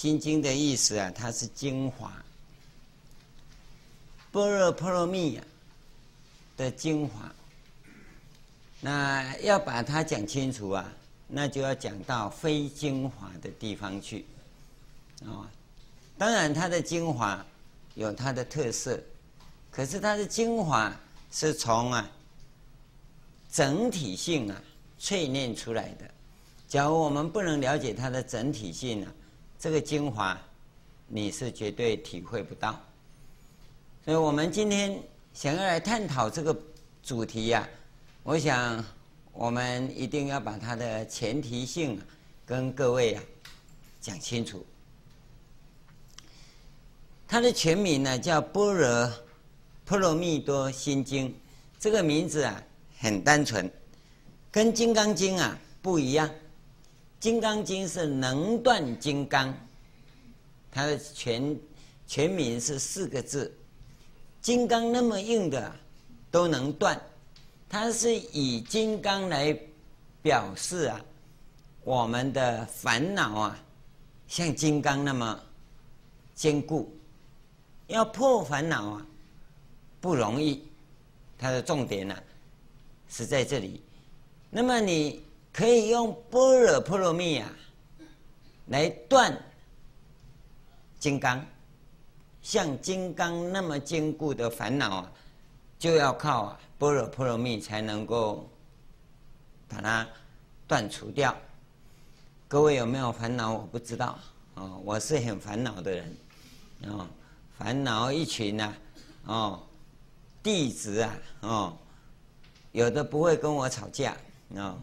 [0.00, 2.12] 心经的意思啊，它是精华，
[4.30, 5.42] 般若波罗蜜呀
[6.56, 7.34] 的精华。
[8.80, 10.88] 那要把它讲清楚啊，
[11.26, 14.24] 那就要讲到非精华的地方去，
[15.26, 15.50] 啊，
[16.16, 17.44] 当然它的精华
[17.96, 19.02] 有它的特色，
[19.68, 20.94] 可是它的精华
[21.32, 22.08] 是从啊
[23.50, 24.62] 整体性啊
[25.00, 26.08] 淬炼出来的。
[26.68, 29.12] 假如我们不能了解它的整体性啊，
[29.58, 30.40] 这个精华
[31.08, 32.80] 你是绝对体会不到。
[34.04, 35.02] 所以我们今天
[35.34, 36.56] 想要来探讨这个
[37.02, 37.68] 主题呀、啊。
[38.22, 38.84] 我想，
[39.32, 42.00] 我们一定要把它的前提性
[42.44, 43.22] 跟各位啊
[44.00, 44.64] 讲清楚。
[47.26, 49.12] 它的全名呢叫《般若
[49.84, 51.28] 波罗蜜多心经》，
[51.80, 52.62] 这个名字啊
[52.98, 53.70] 很单纯，
[54.52, 56.28] 跟《金刚经》啊不一样。
[57.20, 59.52] 《金刚经》是能断金刚，
[60.70, 61.58] 它的全
[62.06, 63.52] 全名是四个字，
[64.40, 65.74] 金刚那么硬的
[66.30, 67.00] 都能断。
[67.68, 69.54] 它是以金刚来
[70.22, 71.04] 表示啊，
[71.84, 73.64] 我们的烦恼啊，
[74.26, 75.40] 像金刚那么
[76.34, 76.96] 坚固，
[77.88, 79.06] 要破烦恼啊
[80.00, 80.62] 不容易。
[81.36, 82.16] 它的重点呢、
[83.08, 83.82] 是在这里。
[84.50, 85.22] 那么你
[85.52, 87.50] 可以用般若波罗蜜啊
[88.66, 89.36] 来断
[90.98, 91.44] 金刚，
[92.42, 95.12] 像金刚那么坚固的烦恼啊，
[95.78, 96.60] 就要靠啊。
[96.78, 98.48] 般若波罗蜜才能够
[99.68, 100.06] 把它
[100.66, 101.34] 断除掉。
[102.46, 103.52] 各位有没有烦恼？
[103.52, 104.18] 我不知道
[104.54, 106.16] 哦，我是很烦恼的人
[106.84, 107.06] 哦，
[107.58, 108.74] 烦恼一群呐、啊，
[109.26, 109.60] 哦，
[110.42, 111.76] 弟子啊，哦，
[112.72, 114.16] 有的不会跟我吵架
[114.54, 114.78] 哦，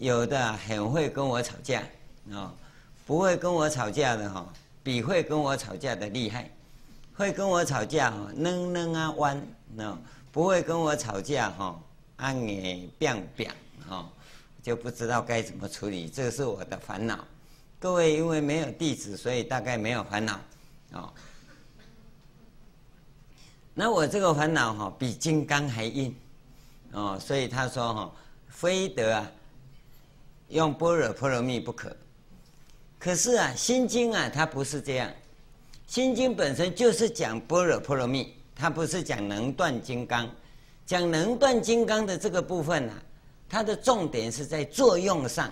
[0.00, 1.82] 有的很会跟我吵架
[2.32, 2.50] 哦，
[3.06, 4.50] 不会跟我吵架的哈，
[4.82, 6.50] 比会跟我吵架的厉害，
[7.14, 9.46] 会跟我吵架哦，能能啊弯
[9.76, 9.98] 哦。
[10.32, 11.78] 不会跟我吵架哈，
[12.16, 13.52] 按你变变
[13.86, 14.08] 哈，
[14.62, 17.22] 就不知道该怎么处理，这是我的烦恼。
[17.78, 20.40] 各位因为没有弟子，所以大概没有烦恼
[20.92, 21.12] 啊。
[23.74, 26.14] 那我这个烦恼哈，比金刚还硬
[26.92, 28.12] 哦，所以他说哈，
[28.48, 29.30] 非得啊
[30.50, 31.96] 用般若波罗蜜不可。
[32.98, 35.10] 可是啊，心经啊，它不是这样，
[35.86, 38.34] 心经本身就是讲般若波罗蜜。
[38.54, 40.28] 它不是讲能断金刚，
[40.84, 43.02] 讲能断金刚的这个部分呢、啊，
[43.48, 45.50] 它的重点是在作用上，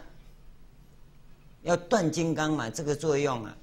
[1.62, 3.56] 要断金刚嘛，这个作用啊，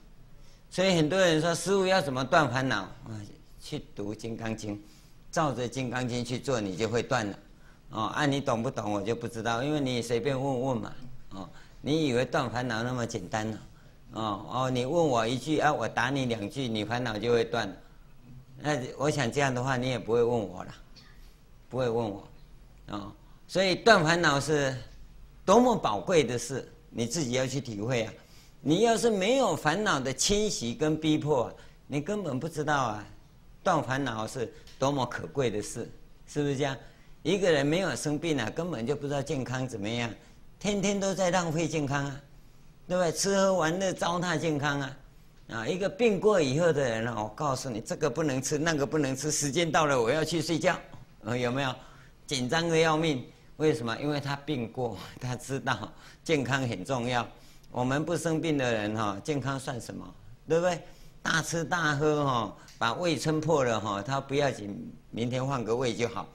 [0.72, 3.22] 所以很多人说师父要怎么断烦恼啊？
[3.62, 4.76] 去读《金刚经》，
[5.32, 7.40] 照着《金刚经》去做，你就会断了。
[7.92, 8.94] 哦，啊，你懂不懂？
[8.94, 10.92] 我就不知道，因为你随便问问嘛。
[11.36, 11.50] 哦，
[11.82, 13.60] 你以为断烦恼那么简单呢？
[14.14, 17.76] 哦哦，你问我一句啊，我答你两句，你烦恼就会断了。
[18.58, 20.74] 那我想这样的话，你也不会问我了，
[21.68, 22.20] 不会问我，
[22.88, 23.12] 啊、哦，
[23.48, 24.74] 所以断烦恼是
[25.44, 28.14] 多么宝贵的事，你自己要去体会啊。
[28.62, 31.54] 你要是没有烦恼的侵袭跟逼迫，
[31.86, 33.08] 你根本不知道啊，
[33.62, 35.92] 断烦恼是多么可贵的事，
[36.26, 36.76] 是不是这样？
[37.22, 40.10] 一个人没有生病啊，根本就不知道健康怎么样，
[40.66, 42.22] 天天都在浪费健康啊，
[42.88, 43.12] 对不对？
[43.12, 44.98] 吃喝玩乐糟蹋健康啊。
[45.50, 50.76] 啊，一个病过以后的人，我告诉你，这个不能吃，那个不能吃，时间到了，我要去睡觉，
[51.24, 51.72] 啊，有没有？
[52.26, 53.24] 紧张的要命，
[53.58, 53.96] 为什么？
[53.98, 55.88] 因为他病过，他知道
[56.24, 57.28] 健康很重要。
[57.70, 60.04] 我们不生病的人，哈，健康算什么？
[60.50, 60.82] 对不对？
[61.22, 66.28] 大吃大喝，哈，把胃撑破了，哈，他不要紧，明天换个胃就好。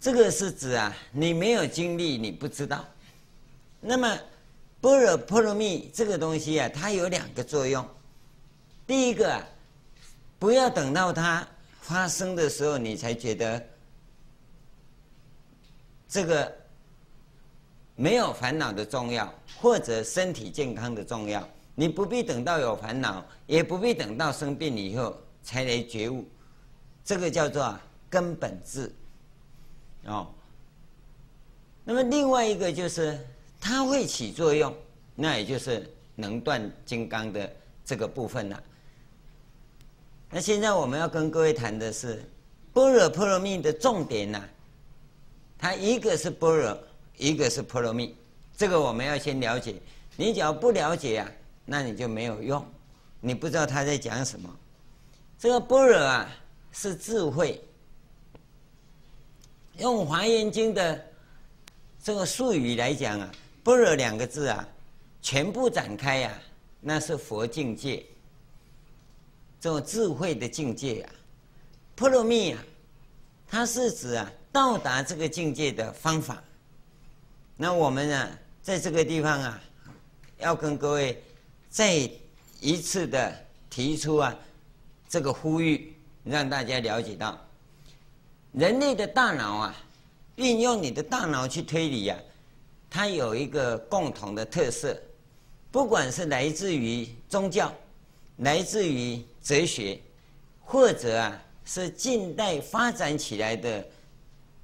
[0.00, 2.84] 这个是指啊，你没有经历，你不知道。
[3.80, 4.18] 那么。
[4.82, 7.86] 般若波罗蜜这个东西啊，它有两个作用。
[8.86, 9.38] 第一个，
[10.38, 11.46] 不要等到它
[11.82, 13.62] 发生的时候，你才觉得
[16.08, 16.50] 这个
[17.94, 21.46] 没有烦恼的重要，或者身体健康的重要。
[21.74, 26.26] 你不必等到有烦恼，也不必等到生病以后才来觉悟。
[27.04, 28.90] 这个叫做根本智。
[30.06, 30.26] 哦。
[31.84, 33.18] 那么另外一个就是。
[33.62, 34.74] 它会起作用，
[35.14, 37.52] 那也就是能断金刚的
[37.84, 38.62] 这个部分了。
[40.30, 42.24] 那现在我们要跟各位谈的是
[42.72, 44.42] 般若波罗蜜的重点呢，
[45.58, 46.78] 它一个是般若，
[47.18, 48.16] 一个是波罗蜜，
[48.56, 49.74] 这个我们要先了解。
[50.16, 51.30] 你只要不了解啊，
[51.66, 52.64] 那你就没有用，
[53.20, 54.48] 你不知道他在讲什么。
[55.38, 56.34] 这个般若啊
[56.72, 57.62] 是智慧，
[59.80, 61.06] 用华严经的
[62.02, 63.32] 这个术语来讲啊。
[63.62, 64.66] 般若两个字啊，
[65.20, 66.42] 全部展开呀、啊，
[66.80, 68.04] 那是佛境界，
[69.60, 71.12] 这种智慧的境界啊。
[71.94, 72.64] 波罗蜜啊，
[73.46, 76.42] 它是指啊到达这个境界的方法。
[77.56, 79.62] 那我们呢，在这个地方啊，
[80.38, 81.22] 要跟各位
[81.68, 82.10] 再
[82.60, 83.34] 一次的
[83.68, 84.34] 提出啊
[85.08, 85.94] 这个呼吁，
[86.24, 87.38] 让大家了解到，
[88.52, 89.76] 人类的大脑啊，
[90.36, 92.18] 运用你的大脑去推理啊，
[92.88, 94.96] 它有一个共同的特色，
[95.70, 97.72] 不管是来自于宗教，
[98.38, 100.00] 来自于哲学，
[100.64, 101.42] 或者啊。
[101.62, 103.86] 是近代发展起来的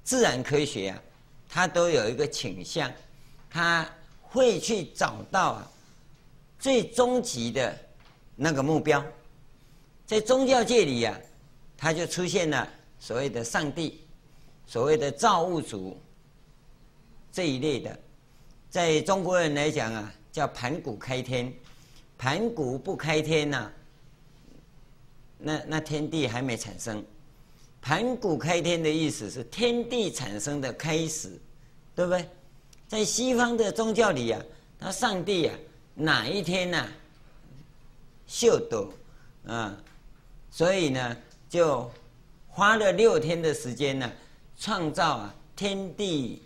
[0.03, 1.01] 自然科学啊，
[1.47, 2.91] 它都有一个倾向，
[3.49, 3.87] 它
[4.21, 5.71] 会去找到啊
[6.59, 7.73] 最终极的
[8.35, 9.01] 那个目标。
[10.05, 11.15] 在宗教界里呀、啊，
[11.77, 12.67] 它就出现了
[13.07, 14.01] 所谓的上帝，
[14.65, 15.97] 所谓的造物主
[17.31, 17.97] 这一类的。
[18.69, 21.53] 在中国人来讲啊，叫盘古开天，
[22.17, 23.71] 盘古不开天呐、
[25.37, 27.01] 那那天地还没产生，
[27.81, 31.39] 盘古开天的意思是天地产生的开始，
[31.95, 32.27] 对不对？
[32.89, 34.43] 在西方的宗教里啊，
[34.77, 35.55] 他上帝啊
[35.95, 36.85] 哪一天呐、
[38.27, 38.91] 秀逗
[39.45, 39.81] 啊，
[40.51, 41.17] 所以呢
[41.47, 41.89] 就
[42.57, 44.11] 花了六天的时间呢，
[44.57, 46.41] 创造啊天地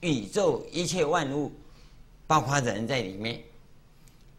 [0.00, 1.50] 宇宙一切万物，
[2.26, 3.40] 包括人在里面。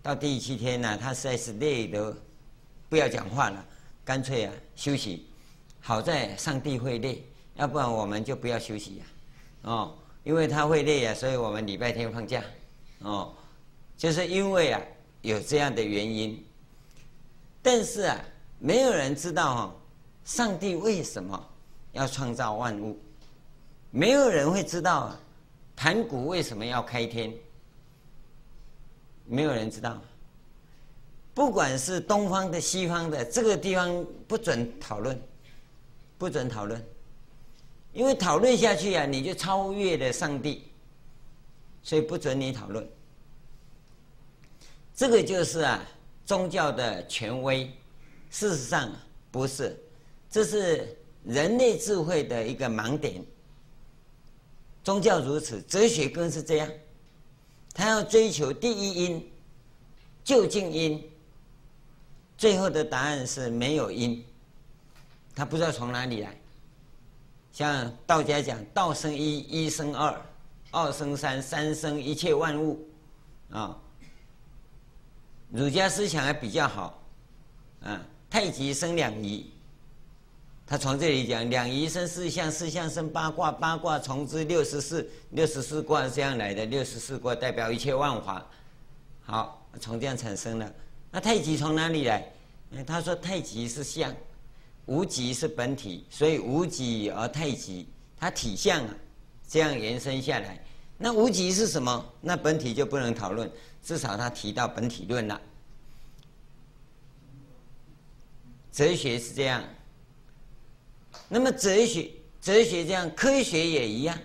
[0.03, 2.15] 到第七天呢、他实在是累得
[2.87, 3.65] 不要讲话了。
[4.03, 5.25] 干脆啊，休息。
[5.81, 7.25] 好在上帝会累，
[7.55, 9.05] 要不然我们就不要休息呀、
[9.63, 9.71] 啊。
[9.71, 12.43] 哦，因为他会累啊，所以我们礼拜天放假。
[12.99, 13.33] 哦，
[13.97, 14.79] 就是因为啊，
[15.23, 16.45] 有这样的原因。
[17.63, 18.15] 但是啊，
[18.59, 19.75] 没有人知道哦，
[20.25, 21.49] 上帝为什么
[21.91, 22.99] 要创造万物？
[23.91, 25.15] 没有人会知道，
[25.75, 27.31] 盘古为什么要开天？
[29.25, 30.01] 没有人知道。
[31.33, 35.21] 不管是东方的、西方的，这个地方不准讨论，
[36.17, 36.83] 不准讨论，
[37.93, 40.63] 因为讨论下去啊，你就超越了上帝，
[41.83, 42.87] 所以不准你讨论。
[44.95, 45.85] 这个就是啊，
[46.25, 47.71] 宗教的权威。
[48.31, 48.91] 事实上
[49.29, 49.77] 不是，
[50.35, 53.23] 这是人类智慧的一个盲点。
[54.83, 56.69] 宗教如此，哲学更是这样，
[57.73, 59.31] 他要追求第一因，
[60.25, 61.01] 究竟因。
[62.37, 64.25] 最后的答案是没有因，
[65.33, 66.37] 他不知道从哪里来。
[67.53, 70.21] 像道家讲“道生一，一生二，
[70.69, 72.85] 二生三，三生一切万物”，
[73.51, 73.81] 啊，
[75.49, 77.01] 儒家思想还比较好，
[77.83, 79.49] 啊，太极生两仪，
[80.67, 88.43] 他从这里讲两仪生四象，四象生八卦，八卦从之六十四，六十四卦这样来的，六十四卦代表一切万法，
[89.21, 90.73] 好，从这样产生了。
[91.11, 92.31] 那太极从哪里来？
[92.85, 94.13] 他说太极是象，
[94.87, 98.93] 无极是本体，所以无极而太极，它体相啊，
[99.47, 100.59] 这样延伸下来。
[100.97, 102.13] 那无极是什么？
[102.21, 103.49] 那本体就不能讨论，
[103.83, 105.39] 至少他提到本体论了。
[108.71, 109.63] 哲学是这样，
[111.27, 112.09] 那么哲学
[112.41, 114.17] 哲学这样，科学也一样。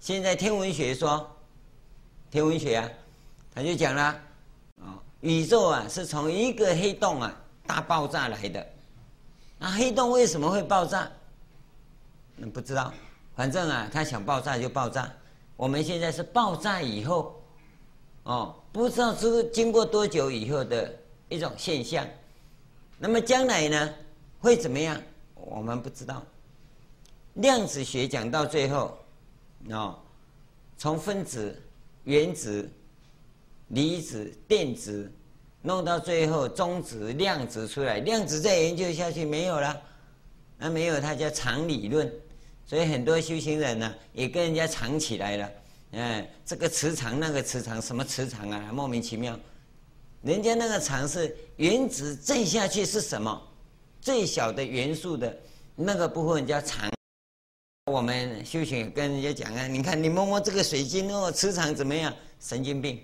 [0.00, 1.30] 现在天文学说，
[2.30, 2.88] 天文学啊，
[3.54, 4.20] 他就讲了。
[5.20, 8.66] 宇宙啊，是从一个黑洞啊大爆炸来的。
[9.56, 11.08] 那黑洞为什么会爆炸？
[12.34, 12.92] 那不知道，
[13.36, 15.08] 反正啊，它想爆炸就爆炸。
[15.56, 17.40] 我们现在是爆炸以后，
[18.24, 20.92] 哦，不知道是经过多久以后的
[21.28, 22.04] 一种现象。
[22.98, 23.94] 那么将来呢，
[24.40, 25.00] 会怎么样？
[25.46, 26.22] 我们不知道。
[27.34, 28.98] 量子学讲到最后，
[29.70, 29.98] 哦，
[30.76, 31.60] 从分子、
[32.04, 32.70] 原子。
[33.68, 35.10] 离子、电子，
[35.62, 39.80] 弄到最后中子、量子出来，量子再研究下去没有了，
[40.58, 42.12] 那没有，它叫场理论。
[42.66, 45.50] 所以很多修行人呢、也跟人家藏起来了。
[45.92, 48.70] 嗯，这个磁场，那个磁场，什么磁场啊？
[48.74, 49.38] 莫名其妙。
[50.20, 53.42] 人家那个场是原子再下去是什么？
[54.02, 55.34] 最小的元素的
[55.76, 56.90] 那个部分叫场。
[57.86, 62.12] 我们修行跟人家讲啊，你看你摸摸这个水晶哦，磁场怎么样？
[62.40, 63.00] 神经病。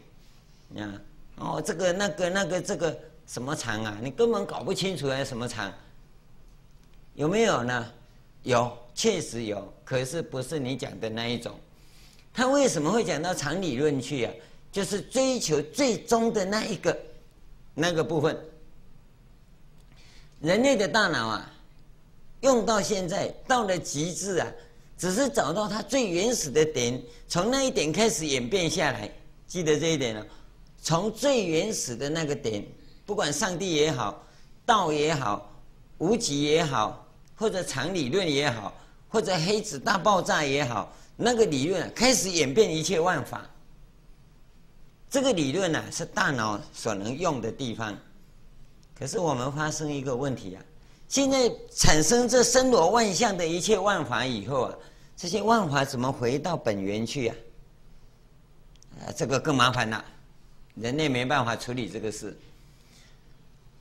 [0.76, 1.00] 啊，
[1.36, 3.96] 哦，这个、那个、那个、这个什么场啊？
[4.02, 5.72] 你根本搞不清楚啊，什么场？
[7.14, 7.92] 有没有呢？
[8.42, 11.54] 有，确实有，可是不是你讲的那一种。
[12.34, 14.32] 他为什么会讲到场理论去啊？
[14.72, 16.96] 就是追求最终的那一个
[17.74, 18.36] 那个部分。
[20.40, 21.52] 人类的大脑啊，
[22.42, 24.47] 用到现在到了极致啊，
[24.97, 29.11] 只是找到它最原始的点，从那一点开始演变下来。
[29.49, 30.25] 记得这一点了。
[30.80, 32.64] 从最原始的那个点，
[33.04, 34.23] 不管上帝也好，
[34.64, 35.50] 道也好，
[35.99, 37.04] 无极也好，
[37.35, 38.73] 或者常理论也好，
[39.09, 43.45] 或者黑子大爆炸也好，那个理论开始演变一切万法。
[45.11, 47.99] 这个理论呢，是大脑所能用的地方。
[48.98, 50.62] 可是我们发生一个问题啊，
[51.08, 54.74] 现在产生这森罗万象的一切万法以后啊，
[55.16, 57.36] 这些万法怎么回到本源去啊？
[59.00, 60.04] 啊，这个更麻烦了，
[60.74, 62.36] 人类没办法处理这个事。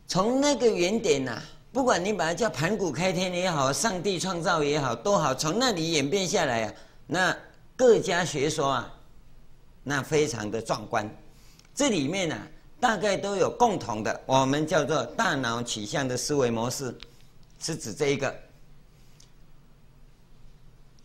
[0.07, 1.41] 从那个原点呐、
[1.73, 6.73] 不管你把它叫盘古开天也好，上帝创造也好，都好，从那里演变下来啊，
[7.07, 7.37] 那
[7.75, 8.93] 各家学说啊。
[9.89, 11.09] 那非常的壮观，
[11.73, 12.35] 这里面呢、
[12.79, 16.95] 大概都有共同的，我们叫做大脑取向的思维模式，
[17.59, 18.33] 是指这一个。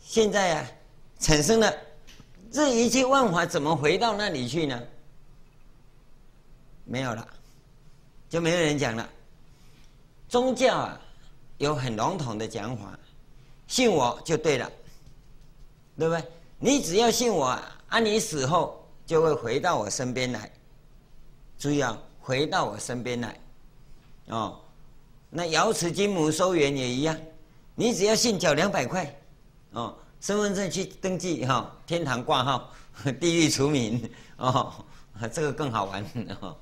[0.00, 0.70] 现在啊，
[1.18, 1.72] 产生了
[2.50, 4.78] 这一切万法，怎么回到那里去呢？
[6.84, 7.26] 没有了，
[8.28, 9.08] 就没有人讲了。
[10.28, 11.00] 宗教啊，
[11.58, 12.98] 有很笼统的讲法，
[13.66, 14.70] 信我就对了，
[15.98, 16.24] 对不对？
[16.58, 17.46] 你只要信我。
[17.88, 20.50] 啊，你死后就会回到我身边来，
[21.62, 23.40] 注意啊，回到我身边来，
[24.26, 24.58] 哦，
[25.30, 27.16] 那瑶池金母收圆也一样，
[27.76, 29.16] 你只要信缴两百块，
[29.70, 32.72] 哦，身份证去登记哈、哦，天堂挂号，
[33.20, 34.72] 地狱除名，哦，
[35.32, 36.04] 这个更好玩，
[36.40, 36.56] 哦，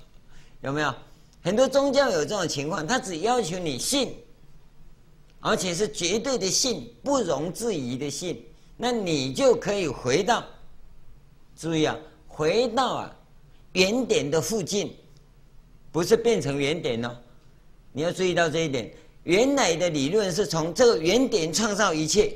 [0.60, 0.94] 有没有？
[1.42, 4.14] 很多宗教有这种情况，他只要求你信，
[5.40, 8.44] 而且是绝对的信，不容置疑的信，
[8.76, 10.44] 那你就可以回到。
[11.56, 11.96] 注意啊，
[12.28, 13.16] 回到啊
[13.72, 14.94] 原点的附近，
[15.92, 17.16] 不是变成原点哦。
[17.92, 18.92] 你要注意到这一点，
[19.24, 22.32] 原来的理论是从这个原点创造一切，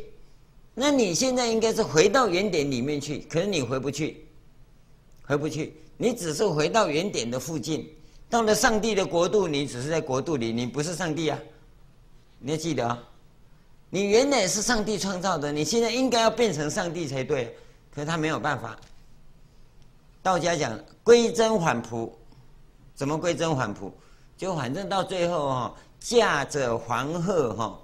[0.74, 4.24] 那你现在应该是回到原点里面去，可是你回不去，
[5.22, 7.88] 回不去，你只是回到原点的附近。
[8.28, 11.38] 到了上帝的国度，你只是在国度里，你不是上帝啊。
[12.40, 13.00] 你要记得啊，
[13.90, 17.56] 你原来是上帝创造的，你现在应该要变成上帝才对，
[17.94, 18.76] 可是他没有办法。
[20.24, 22.10] 道家讲归真返璞，
[22.94, 23.92] 怎么归真返璞？
[24.38, 27.78] 就反正到最后哈，驾着黄鹤哈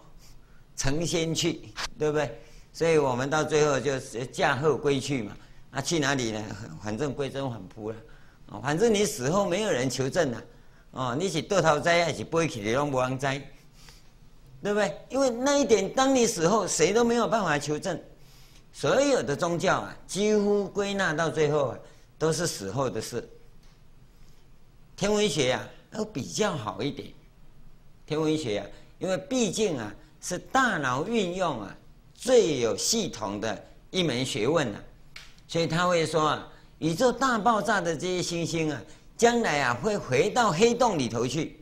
[0.75, 1.61] 成仙去，
[1.99, 2.41] 对不对？
[2.73, 5.37] 所以我们到最后就是驾鹤归去嘛。
[5.71, 6.43] 那去哪里呢？
[6.83, 7.97] 反正归真返璞了。
[8.49, 10.43] 哦反正你死后没有人求证了。
[10.93, 13.39] 哦，你是堕胎灾还是背起的龙王灾？
[14.63, 14.99] 对不对？
[15.11, 18.01] 因为那一点，当你死后，谁都没有办法求证。
[18.73, 21.79] 所有的宗教啊，几乎归纳到最后啊。
[22.21, 23.27] 都是死后的事。
[24.95, 27.09] 天文学呀、啊，都比较好一点。
[28.05, 31.75] 天文学呀、啊，因为毕竟啊，是大脑运用啊
[32.15, 34.85] 最有系统的一门学问呐、啊，
[35.49, 38.83] 所以他会说啊，宇宙大爆炸的这些星星啊，
[39.17, 41.59] 将来啊会回到黑洞里头去。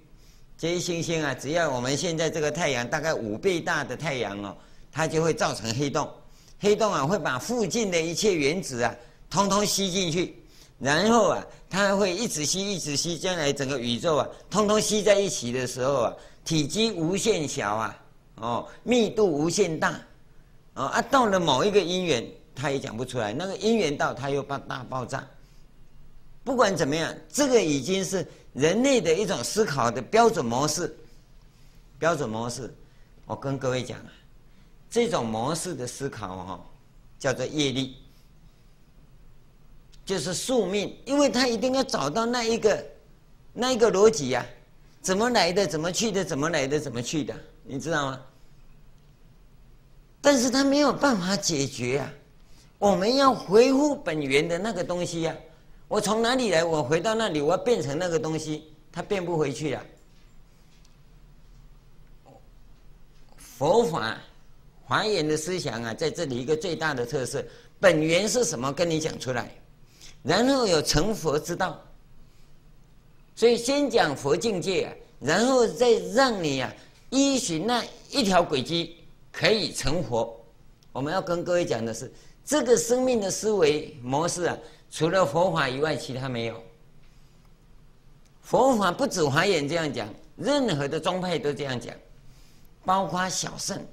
[0.56, 4.56] 这些星星啊，只要我们现在这个太阳大概五倍大的太阳哦，
[4.90, 6.12] 它就会造成黑洞。
[6.58, 8.92] 黑洞啊，会把附近的一切原子啊，
[9.30, 10.34] 通通吸进去。
[10.78, 18.02] 然后啊，它会一直吸，一直吸，将来整个宇宙啊，通通吸在一起的时候啊，体积无限小啊，
[18.36, 20.00] 哦，密度无限大，
[20.74, 25.26] 哦啊，到了某一个因缘，它也讲不出来，那个因缘到，它又爆大爆炸。
[26.44, 30.96] 不管怎么样，这个已经是人类的一种思考的标准模式。
[31.98, 32.72] 标准模式，
[33.26, 34.12] 我跟各位讲啊，
[34.88, 36.60] 这种模式的思考哈、哦，
[37.18, 37.96] 叫做业力。
[40.08, 42.82] 就是宿命，因为他一定要找到那一个，
[43.52, 44.42] 那一个逻辑呀，
[45.02, 48.18] 怎么来的，怎么去的，怎么来的，怎么去的，你知道吗？
[50.22, 52.10] 但是他没有办法解决啊，
[52.78, 55.36] 我们要回复本源的那个东西呀，
[55.88, 59.84] 我从哪里来，我回到那里，我要变成那个东西，他变不回去了。
[63.36, 64.16] 佛法
[64.86, 67.44] 华严的思想啊，在这里一个最大的特色，
[67.78, 68.72] 本源是什么？
[68.72, 69.52] 跟你讲出来。
[70.22, 71.80] 然后有成佛之道，
[73.34, 76.72] 所以先讲佛境界啊，然后再让你啊
[77.10, 78.96] 依循那一条轨迹
[79.32, 80.34] 可以成佛。
[80.92, 82.12] 我们要跟各位讲的是，
[82.44, 84.58] 这个生命的思维模式啊，
[84.90, 86.60] 除了佛法以外，其他没有。
[88.42, 91.94] 佛法不止华严这样讲，任何的宗派都这样讲，
[92.84, 93.86] 包括小乘，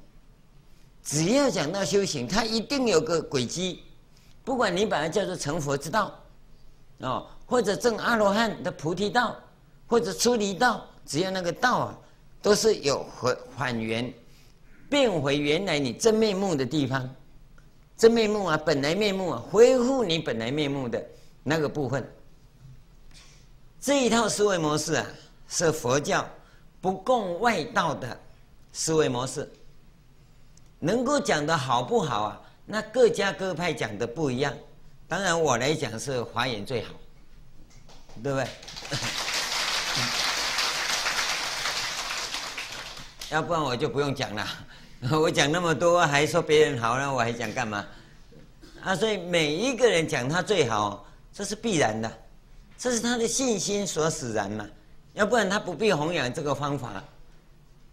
[1.04, 3.84] 只要讲到修行，它一定有个轨迹，
[4.46, 6.18] 不管你把它叫做成佛之道。
[7.00, 9.36] 哦，或者证阿罗汉的菩提道，
[9.86, 11.98] 或者出离道，只要那个道啊，
[12.42, 14.14] 都是有回还原，
[14.90, 17.14] 变回原来你真面目的地方，
[17.98, 21.06] 真面目啊，本来面目啊，恢复你本来面目的
[21.44, 22.10] 那个部分。
[23.82, 25.06] 这一套思维模式啊，
[25.50, 26.26] 是佛教
[26.80, 28.18] 不共外道的
[28.72, 29.52] 思维模式。
[30.80, 32.42] 能够讲的好不好啊？
[32.66, 34.54] 那各家各派讲的不一样。
[35.08, 36.90] 当然我来讲是华严最好，
[38.24, 38.48] 对不对？
[43.32, 44.48] 要不然我就不用讲了。
[45.12, 47.86] 我讲那么多，还说别人好，那我还讲干嘛？
[48.84, 52.12] 啊，所以每一个人讲他最好，这是必然的，
[52.78, 54.66] 这是他的信心所使然嘛。
[55.14, 57.04] 要不然他不必弘扬这个方法，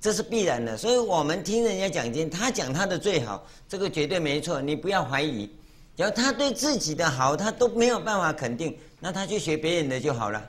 [0.02, 0.76] 这是必然的。
[0.76, 5.48] 所以我们听人家讲经，他讲他的最好，这个绝对没错，你不要怀疑。
[5.96, 10.42] 只要他对自己的好，他都没有办法肯定，那他去学别人的就好了。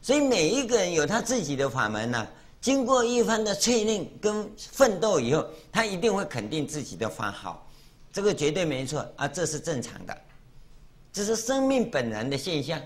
[0.00, 2.26] 所以每一个人有他自己的法门呐、
[2.58, 7.68] 经过一番的淬炼跟奋斗以后，他一定会肯定自己的法好，
[8.10, 10.16] 这个绝对没错啊，这是正常的，
[11.12, 12.80] 这是生命本然的现象。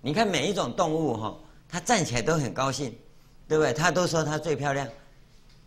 [0.00, 1.36] 你看每一种动物哈，
[1.68, 2.94] 它站起来都很高兴，
[3.48, 3.72] 对不对？
[3.72, 4.86] 它都说它最漂亮，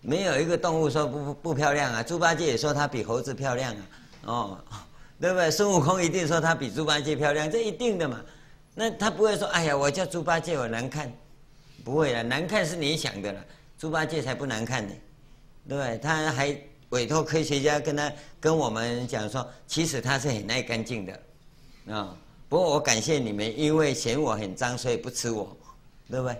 [0.05, 2.03] 没有一个动物说不不不漂亮啊。
[2.03, 3.81] 猪八戒也说它比猴子漂亮啊，
[4.25, 4.59] 哦，
[5.19, 5.49] 对不对？
[5.49, 8.21] 孙悟空一定说他比猪八戒漂亮，这一定的嘛。
[8.73, 11.11] 那他不会说，哎呀，我叫猪八戒我难看。
[11.83, 13.39] 不会了，难看是你想的了。
[13.77, 14.93] 猪八戒才不难看呢，
[15.69, 15.97] 对不对？
[15.99, 16.57] 他还
[16.89, 22.17] 委托科学家跟他跟我们讲说，其实他是很爱干净的，啊、
[22.49, 25.55] 不过我感谢你们，因为嫌我很脏，所以不吃我，
[26.09, 26.35] 对不对？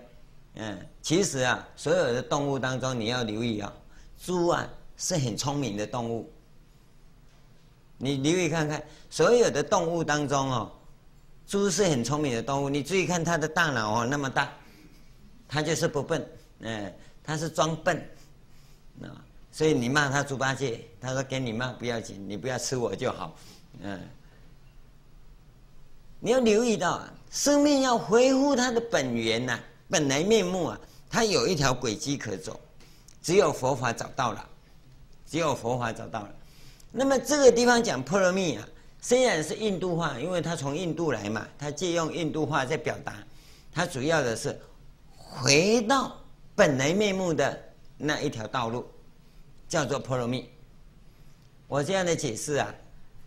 [0.56, 3.72] 嗯，其实啊，所有的动物当中，你要留意啊，
[4.18, 6.30] 猪啊是很聪明的动物。
[7.98, 10.72] 你留意看看，所有的动物当中哦，
[11.46, 12.68] 猪是很聪明的动物。
[12.68, 14.52] 你注意看它的大脑哦，那么大。
[15.48, 16.92] 它就是不笨，嗯，
[17.22, 17.96] 它是装笨，
[19.02, 19.14] 啊，
[19.52, 23.36] 所以你骂它猪八戒，他说给你骂不要紧，你不要吃我就好，
[23.80, 24.00] 嗯。
[26.18, 32.60] 你要留意到啊，生命要恢复它的本源呐，本来面目啊，它有一条轨迹可走，
[33.22, 34.48] 只有佛法找到了，
[35.26, 36.34] 只有佛法找到了。
[36.90, 38.68] 那么这个地方讲波罗蜜啊，
[39.00, 43.14] 虽然是印度话，因为它从印度来嘛，它借用印度话在表达，
[43.72, 44.58] 它主要的是。
[45.38, 46.18] 回到
[46.54, 47.62] 本来面目的
[47.98, 48.86] 那一条道路，
[49.68, 50.48] 叫做波罗蜜。
[51.68, 52.74] 我这样的解释啊，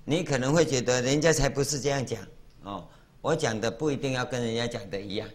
[0.06, 2.20] 你可能会觉得人家才不是这样讲
[2.64, 2.88] 哦。
[3.22, 5.30] 我讲的不一定要跟人家讲的一样，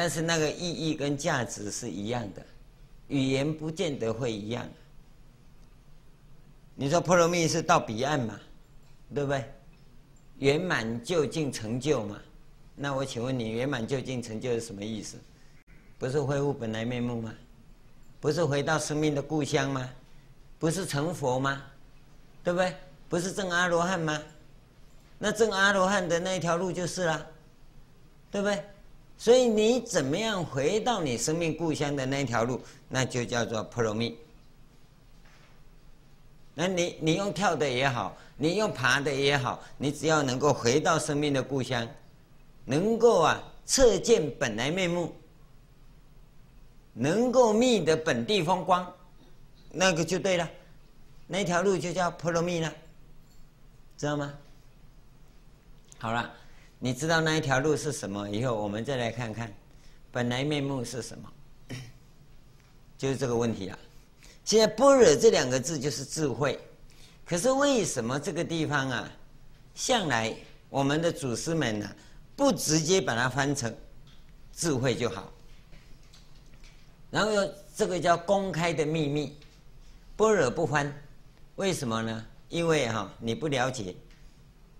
[0.00, 2.40] 但是那个意义跟价值是一样的，
[3.08, 4.64] 语言不见得会一样。
[6.76, 8.38] 你说波罗蜜是到彼岸嘛，
[9.12, 9.44] 对不对？
[10.38, 12.16] 圆满究竟成就嘛？
[12.76, 15.18] 那我请问你，圆满究竟成就是什么意思？
[15.98, 17.34] 不是恢复本来面目吗？
[18.20, 19.90] 不是回到生命的故乡吗？
[20.60, 21.60] 不是成佛吗？
[22.44, 22.72] 对不对？
[23.08, 24.16] 不是证阿罗汉吗？
[25.18, 27.26] 那证阿罗汉的那一条路就是了，
[28.30, 28.62] 对不对？
[29.18, 34.16] 所以你怎么样回到你生命故乡的那条路，那就叫做波罗蜜。
[36.54, 41.86] 那你你用跳的也好，你用爬的也好，你只要能够回到生命的故乡，
[42.64, 45.12] 能够啊彻见本来面目。
[47.00, 48.92] 能够觅得本地风光，
[49.70, 50.50] 那个就对了，
[51.28, 52.72] 那条路就叫波罗蜜了，
[53.96, 54.34] 知道吗？
[55.96, 56.34] 好了，
[56.78, 59.52] 你知道那一条路是什么以后，我们再来看看
[60.12, 61.32] 本来面目是什么，
[62.96, 63.78] 就是这个问题啊。
[64.44, 66.58] 现在“般若”这两个字就是智慧，
[67.26, 69.12] 可是为什么这个地方啊，
[69.74, 70.34] 向来
[70.70, 71.90] 我们的祖师们呢、
[72.34, 73.74] 不直接把它翻成
[74.52, 75.30] 智慧就好？
[77.10, 79.36] 然后又这个叫公开的秘密，
[80.16, 80.90] 般若不翻，
[81.56, 82.26] 为什么呢？
[82.48, 83.94] 因为哈你不了解，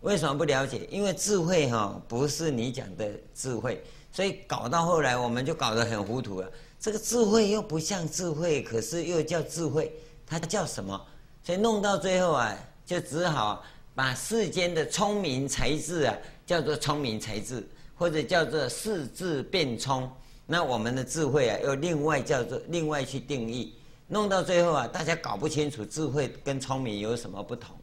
[0.00, 0.86] 为什么不了解？
[0.90, 3.82] 因为智慧哈不是你讲的智慧，
[4.12, 6.50] 所以搞到后来我们就搞得很糊涂了。
[6.78, 9.92] 这个智慧又不像智慧，可是又叫智慧，
[10.24, 11.00] 它叫什么？
[11.42, 12.56] 所以弄到最后啊，
[12.86, 20.08] 就只好把世间的聪明才智啊叫做聪明才智，或者叫做四智辩聪。
[20.46, 23.74] 那我们的智慧啊，又另外叫做另外去定义，
[24.06, 27.77] 弄到最后啊，大家搞不清楚智慧跟聪明有什么不同。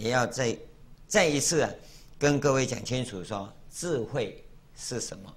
[0.00, 0.56] 也要再
[1.06, 1.70] 再一次啊，
[2.18, 4.42] 跟各位讲清楚说，智慧
[4.74, 5.30] 是什么？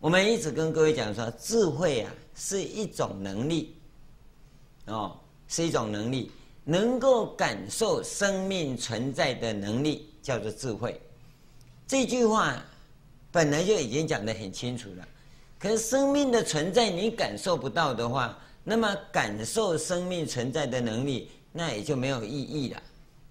[0.00, 3.76] 我们一直跟各位讲说，智慧啊是一种能力，
[4.86, 5.16] 哦，
[5.46, 6.32] 是一种能力，
[6.64, 11.00] 能够感受生命存在的能力，叫做智慧。
[11.86, 12.60] 这句话。
[13.32, 15.08] 本来就已经讲得很清楚了，
[15.56, 22.82] 可是生命的存在你感受不到的话，那么感受生命存在的能力，那也就没有意义了，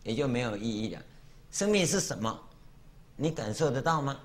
[0.04, 1.02] 也就没有意义了。
[1.52, 2.40] 生命是什么？
[3.16, 4.20] 你感受得到吗？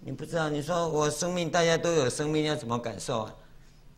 [0.00, 3.34] 你不知道，你说我生命，大家都有生命，要怎么感受啊？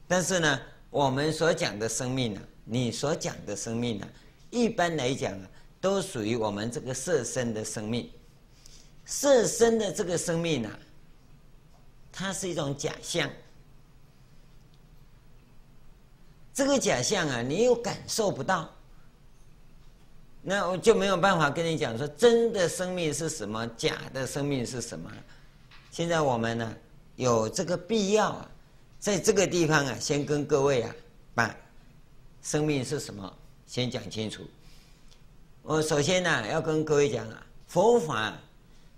[0.08, 4.08] 但是呢，我们所讲的生命呢，你所讲的生命呢，
[4.48, 5.46] 一般来讲啊，
[5.80, 8.10] 都属于我们这个色身的生命。
[9.04, 10.70] 色身的这个生命呢，
[12.10, 13.30] 它是一种假象。
[16.54, 18.74] 这个假象啊，你又感受不到，
[20.42, 25.10] 那我就没有办法跟你讲说真的生命是什么，假的生命是什么。
[25.90, 26.76] 现在我们呢，
[27.16, 28.50] 有这个必要啊，
[28.98, 30.94] 在这个地方啊，先跟各位啊，
[31.34, 31.54] 把
[32.42, 33.30] 生命是什么
[33.66, 34.42] 先讲清楚。
[35.62, 38.34] 我首先呢，要跟各位讲啊，佛法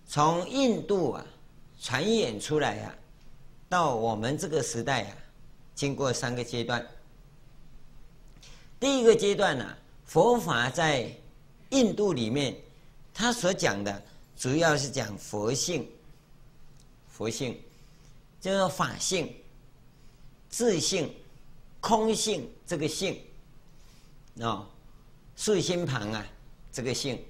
[0.06, 1.26] 从印度啊
[1.80, 2.94] 传演出来啊，
[3.68, 5.16] 到我们这个时代啊，
[5.74, 6.86] 经过三个阶段。
[8.78, 9.66] 第一个阶段呢，
[10.04, 11.10] 佛法在
[11.72, 12.56] 印度里面，
[13.12, 14.02] 他所讲的
[14.36, 15.86] 主要是讲佛性。
[17.08, 17.60] 佛性，
[18.40, 19.32] 叫做法性、
[20.48, 21.14] 自性、
[21.78, 23.20] 空性，这个性，
[24.40, 24.66] 哦，
[25.36, 26.26] 竖心旁啊，
[26.72, 27.22] 这个性。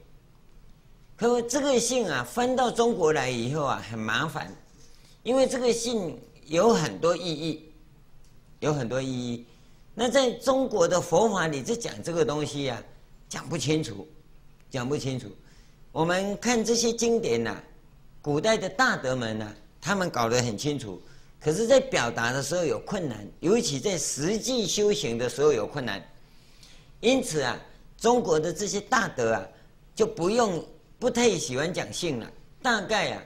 [1.16, 4.54] 可这个性啊，翻到中国来以后啊，很麻烦，
[5.24, 7.72] 因为这个性有很多意义，
[8.60, 9.44] 有很多意义。
[9.94, 12.82] 那在中国的佛法里，就讲这个东西啊，
[13.28, 14.08] 讲不清楚，
[14.72, 15.28] 讲不清楚。
[15.92, 17.62] 我们看这些经典呐、
[18.22, 21.00] 古代的大德们呐、他们搞得很清楚，
[21.38, 26.02] 可是，在表达的时候有困难，尤其在实际修行的时候有困难。
[27.00, 27.60] 因此啊，
[27.98, 29.46] 中国的这些大德啊，
[29.94, 30.64] 就不用
[30.98, 32.30] 不太喜欢讲性了。
[32.62, 33.22] 大概啊，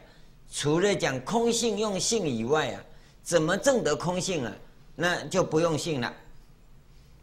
[0.50, 2.84] 除了讲空性用性以外啊，
[3.22, 4.52] 怎么证得空性啊，
[4.96, 6.12] 那就不用性了，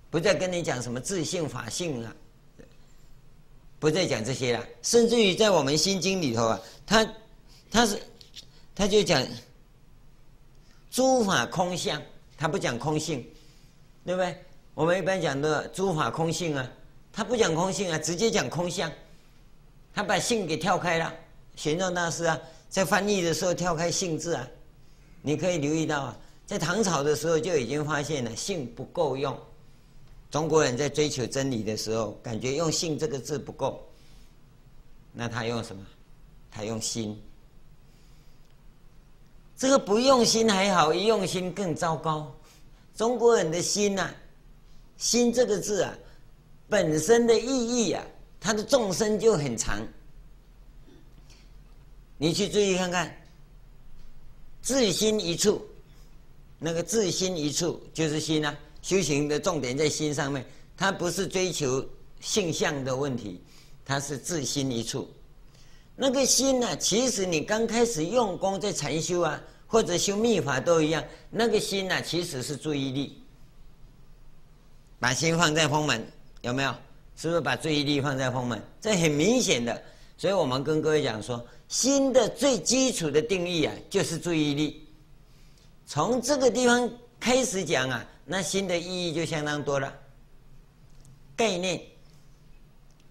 [0.10, 2.16] 不再跟你讲什么自性法性了，
[3.84, 4.66] 不再讲这些了。
[4.82, 7.06] 甚至于在我们心经里头啊，他
[7.70, 8.00] 他是。
[8.76, 9.24] 他就讲
[10.90, 12.02] 诸法空相，
[12.36, 13.24] 他不讲空性，
[14.04, 14.36] 对不对？
[14.74, 16.68] 我们一般讲的诸法空性啊，
[17.12, 18.92] 他不讲空性啊，直接讲空相，
[19.94, 21.14] 他把性给跳开了。
[21.56, 24.48] 玄奘大师啊，在翻译的时候跳开性字啊，
[25.22, 29.40] 你可以留意到啊，在唐朝的时候就已经发现了性不够用。
[30.34, 33.88] 中国人在追求真理的时候，感觉用性这个字不够，
[35.12, 35.86] 那他用什么？
[36.50, 37.22] 他用心。
[39.56, 42.36] 这个不用心还好，一用心更糟糕。
[42.96, 44.16] 中国人的心呐、啊，
[44.98, 45.96] 心这个字啊，
[46.68, 48.04] 本身的意义啊，
[48.40, 49.88] 它的纵深就很长。
[52.18, 53.16] 你去注意看看，
[54.64, 55.64] 自心一处，
[56.58, 58.58] 那个自心一处就是心啊。
[58.84, 60.46] 修行的重点在心上面，
[60.78, 61.84] 它不是追求
[62.20, 63.42] 性相的问题，
[63.84, 65.10] 它是自心一处。
[65.96, 71.04] 那个心呢、其实你刚开始用功在禅修啊，或者修密法都一样。
[71.30, 73.24] 那个心呢、其实是注意力，
[75.00, 76.06] 把心放在风门，
[76.42, 76.76] 有没有？
[77.16, 78.62] 是不是把注意力放在风门？
[78.82, 79.82] 这很明显的。
[80.18, 84.86] 所以我们跟各位讲说，心的最基础的定义啊，就是注意力。
[85.86, 89.94] 从这个地方开始讲啊，那心的意义就相当多了。
[91.36, 91.82] 概念、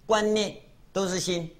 [0.07, 0.57] 观念
[0.92, 1.51] 都是心。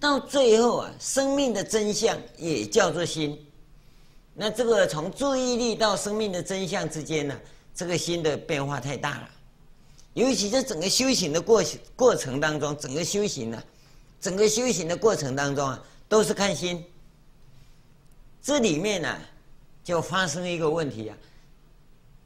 [0.00, 3.42] 到最后啊，生命的真相也叫做心。
[4.34, 7.40] 那这个从注意力到生命的真相之间呢，
[7.74, 9.30] 这个心的变化太大了。
[10.12, 11.62] 尤其在整个修行的过
[11.96, 13.62] 过程当中，整个修行呢，
[14.20, 16.84] 整个修行的过程当中啊，都是看心。
[18.42, 19.18] 这里面呢，
[19.82, 21.16] 就发生一个问题啊，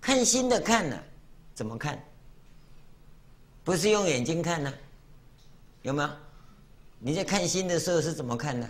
[0.00, 0.98] 看心的看呢，
[1.54, 2.02] 怎么看？
[3.64, 4.72] 不是用眼睛看呢，
[5.82, 6.08] 有没有？
[7.00, 8.68] 你在看心的时候是怎么看的？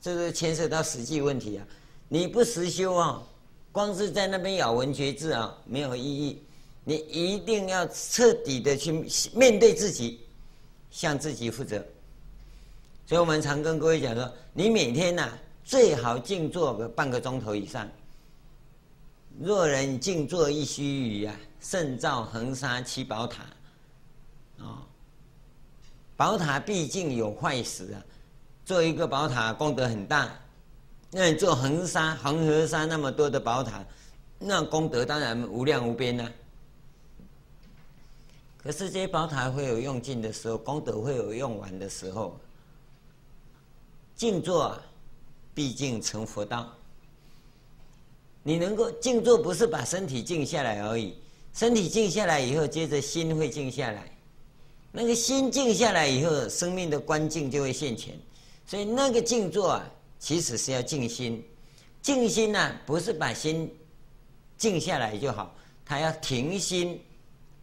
[0.00, 1.66] 这个牵涉到实际问题啊！
[2.08, 3.22] 你不实修啊，
[3.70, 6.42] 光是在那边咬文嚼字啊，没有意义。
[6.84, 10.20] 你一定要彻底的去面对自己，
[10.90, 11.78] 向自己负责。
[13.06, 17.88] 所以我们常跟各位讲说，你每天呐、啊，最好静坐个半个钟头以上。
[19.40, 23.42] 若人静坐一须臾啊，胜造恒沙七宝塔。
[24.58, 24.86] 啊。
[26.16, 27.98] 宝塔毕竟有坏时啊，
[28.64, 30.30] 做一个宝塔功德很大，
[31.10, 33.84] 那你做恒沙、恒河沙那么多的宝塔，
[34.38, 36.30] 那功德当然无量无边呐、
[38.62, 42.38] 可是这些宝塔会有用尽的时候，功德会有用完的时候。
[44.14, 44.78] 静坐，
[45.52, 46.72] 毕竟成佛道。
[48.42, 51.16] 你能够静坐，不是把身体静下来而已，
[51.54, 54.04] 身体静下来以后，接着心会静下来。
[54.90, 58.18] 那个心静下来以后，生命的观境就会现前，
[58.66, 61.42] 所以那个静坐啊，其实是要静心。
[62.02, 63.72] 静心呢、不是把心
[64.58, 65.54] 静下来就好，
[65.86, 67.00] 他要停心，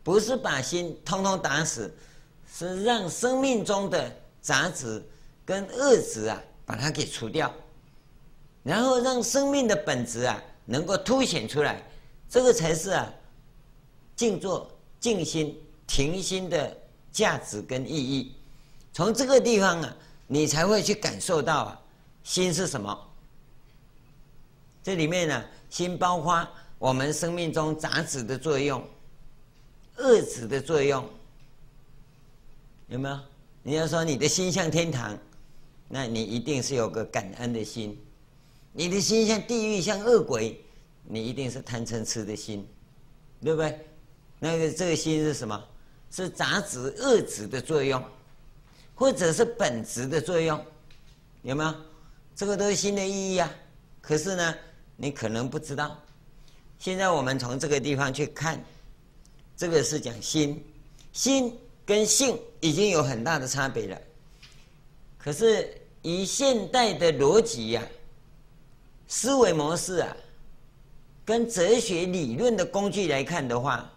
[0.01, 1.93] 不是把心通通打死，
[2.57, 4.09] 是让生命中的
[4.41, 5.03] 杂质
[5.45, 7.53] 跟恶质啊，把它给除掉，
[8.63, 11.83] 然后让生命的本质啊，能够凸显出来，
[12.29, 13.11] 这个才是啊，
[14.15, 16.77] 静坐、静心、停心的
[17.11, 18.35] 价值跟意义。
[18.93, 19.95] 从这个地方啊，
[20.27, 21.81] 你才会去感受到啊，
[22.23, 22.95] 心是什么？
[24.83, 28.87] 这里面呢、心包括我们生命中杂质的作用、
[29.97, 31.03] 恶质的作用，
[32.89, 33.19] 有没有？
[33.63, 35.17] 你要说你的心向天堂，
[35.87, 37.95] 那你一定是有个感恩的心；
[38.71, 40.63] 你的心像地狱、像恶鬼，
[41.03, 42.67] 你一定是贪嗔痴的心，
[43.41, 43.79] 对不对？
[44.39, 45.63] 那个这个心是什么？
[46.11, 48.03] 是杂质、恶质的作用，
[48.95, 50.63] 或者是本质的作用，
[51.41, 51.75] 有没有？
[52.35, 53.51] 这个都是心的意义啊。
[54.01, 54.55] 可是呢？
[55.01, 55.97] 你可能不知道，
[56.77, 58.61] 现在我们从这个地方去看，
[59.55, 60.61] 这个是讲心，
[61.13, 63.97] 心跟性已经有很大的差别了。
[65.17, 67.81] 可是以现代的逻辑呀、
[69.09, 70.15] 思维模式啊，
[71.25, 73.91] 跟哲学理论的工具来看的话，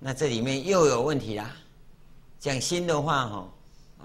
[0.00, 1.56] 那这里面又有问题啦。
[2.40, 3.52] 讲心的话，哈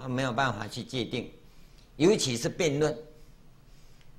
[0.01, 1.29] 啊没有办法去界定，
[1.97, 2.95] 尤其是辩论。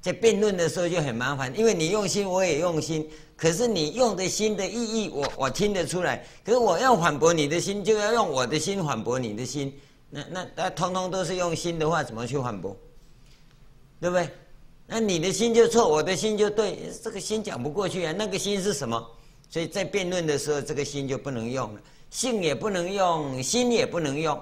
[0.01, 6.25] 在辩论的时候就很麻烦，因为你用心，我也用心，可是你用的心的意义，我我听得出来。
[6.45, 9.73] 可是我要反驳你的心，就要用我的心反驳你的心。
[10.11, 12.77] 那那那通通都是用心的话，怎么去反驳？
[14.01, 14.29] 对不对？
[14.87, 18.15] 那你的心就错，我的心就对，这个心讲不过去啊。
[18.17, 19.11] 那个心是什么？
[19.51, 24.41] 所以在辩论的时候，这个心就不能用了，性也不能用，心也不能用。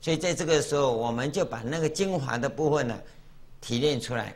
[0.00, 3.00] 所以在这个时候，我们就把那个精华的部分呢、
[3.60, 4.34] 提炼出来。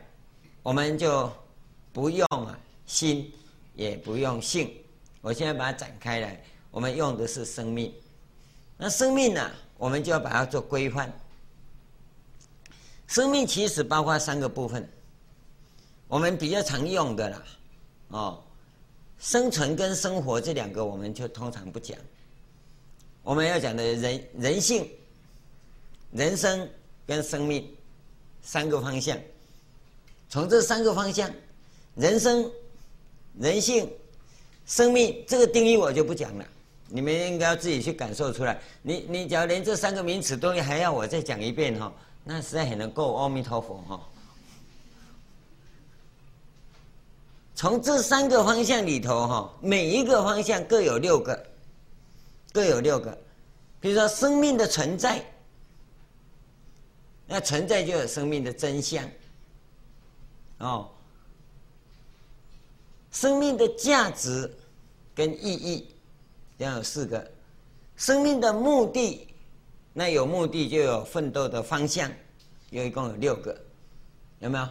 [0.63, 1.31] 我们就
[1.93, 3.31] 不用啊心，
[3.73, 4.73] 也不用性。
[5.21, 7.93] 我现在把它展开来，我们用的是生命。
[8.77, 11.11] 那生命呢、我们就要把它做规范。
[13.07, 14.87] 生命其实包括三个部分，
[16.07, 17.43] 我们比较常用的啦，
[18.09, 18.43] 哦，
[19.19, 21.97] 生存跟生活这两个我们就通常不讲。
[23.23, 24.89] 我们要讲的人人性、
[26.11, 26.67] 人生
[27.05, 27.69] 跟生命
[28.41, 29.17] 三个方向。
[30.29, 31.29] 从这三个方向，
[31.95, 32.49] 人生、
[33.37, 33.89] 人性、
[34.65, 36.45] 生命这个定义我就不讲了，
[36.87, 38.57] 你们应该要自己去感受出来。
[38.81, 41.91] 你你假如连这三个名词都还要我再讲一遍哈，
[42.23, 44.01] 那实在很能够阿弥陀佛哈。
[47.57, 51.43] 从这三个方向里头哈，每一个方向各有六个，
[52.53, 53.17] 各有六个。
[53.79, 55.25] 比如说生命的存在，
[57.25, 59.03] 那存在就有生命的真相。
[60.59, 60.87] 哦，
[63.09, 64.53] 生命的价值
[65.15, 65.95] 跟意义，
[66.59, 67.19] 这样有四个；
[67.95, 69.27] 生命的目的，
[69.93, 72.11] 那有目的就有奋斗的方向，
[72.69, 73.59] 有一共有六个，
[74.41, 74.69] 有没有？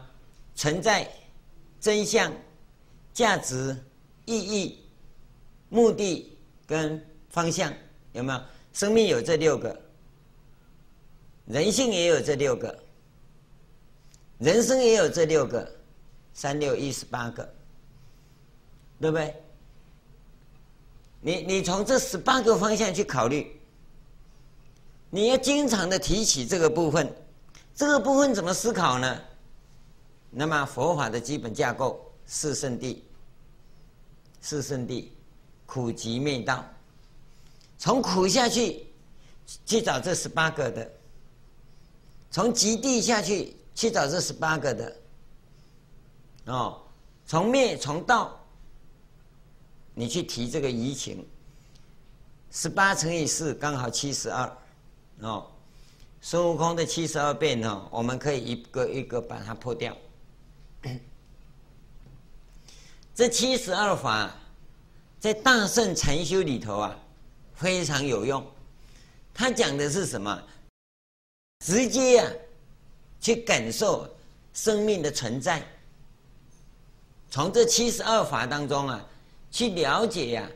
[0.55, 1.11] 存在、
[1.81, 2.33] 真相、
[3.16, 3.74] 价值、
[4.26, 4.85] 意义、
[5.70, 7.72] 目的跟方向，
[8.12, 8.40] 有没有？
[8.74, 9.74] 生命有这六个，
[11.46, 12.79] 人性也有这六个，
[14.37, 15.66] 人生也有这六个。
[16.35, 17.55] 三六一十八个，
[19.00, 19.35] 对不对？
[21.22, 23.59] 你你从这十八个方向去考虑，
[25.09, 27.11] 你要经常的提起这个部分，
[27.74, 29.18] 这个部分怎么思考呢？
[30.31, 33.04] 那么佛法的基本架构四圣地，
[34.40, 35.12] 四圣地，
[35.64, 36.64] 苦集灭道，
[37.78, 38.84] 从苦下去
[39.64, 40.90] 去找这十八个的，
[42.30, 44.96] 从极地下去去找这十八个的。
[46.46, 46.82] 哦，
[47.26, 48.38] 从灭从道，
[49.94, 51.24] 你去提这个移情，
[52.50, 54.58] 十八乘以四刚好七十二，
[55.20, 55.50] 哦，
[56.20, 59.96] 孙悟空的七十二变哦，我们可以一个一个把它破掉。
[63.16, 64.31] 这七十二法
[65.18, 66.94] 在大圣禅修里头啊，
[67.55, 68.46] 非常有用。
[69.33, 70.42] 他讲的是什么？
[71.64, 72.31] 直接啊，
[73.18, 74.07] 去感受
[74.52, 75.66] 生命的存在。
[77.31, 79.02] 从这七十二法当中啊，
[79.50, 80.46] 去了解呀、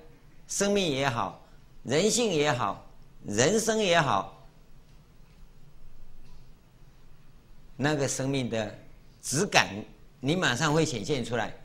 [0.47, 1.43] 生命也好，
[1.85, 2.87] 人性也好，
[3.25, 4.39] 人生也好，
[7.75, 8.79] 那个生命的
[9.23, 9.83] 质感，
[10.21, 11.57] 你马上会显现出来。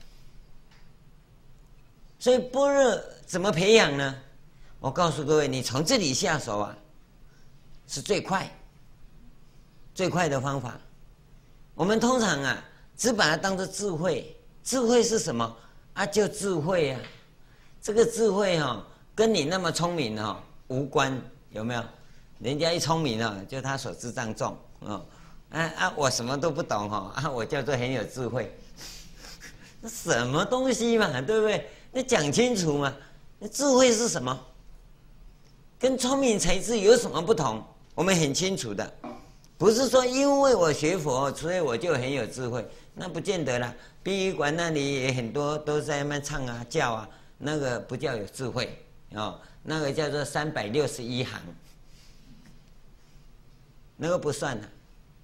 [2.20, 4.16] 所以般若怎么培养呢？
[4.80, 6.78] 我告诉各位，你从这里下手啊，
[7.88, 8.48] 是最快、
[9.96, 10.78] 最快的方法。
[11.74, 12.64] 我们通常啊，
[12.96, 14.36] 只把它当做智慧。
[14.64, 15.58] 智慧是什么？
[15.94, 17.00] 啊，就智慧啊。
[17.82, 18.84] 这个智慧哈、哦，
[19.16, 21.84] 跟你那么聪明哈、哦、无关，有没有？
[22.40, 25.02] 人家一聪明啊，就他所知障重啊。
[25.50, 28.56] 啊啊，我什么都不懂哈，啊，我叫做很有智慧。
[29.82, 31.70] 那 什么东西嘛，对不对？
[31.96, 32.94] 那讲清楚嘛。
[33.40, 34.38] 那智慧是什么？
[35.80, 37.64] 跟聪明才智有什么不同？
[37.94, 38.94] 我们很清楚的，
[39.58, 43.74] 不是说因为我学佛，所以我就很有智慧，那不见得啦。
[44.04, 48.78] 殡仪馆那里也很多都在那边唱啊叫啊，那个不叫有智慧
[49.12, 51.40] 哦，那个叫做三百六十一行，
[53.96, 54.70] 那个不算了，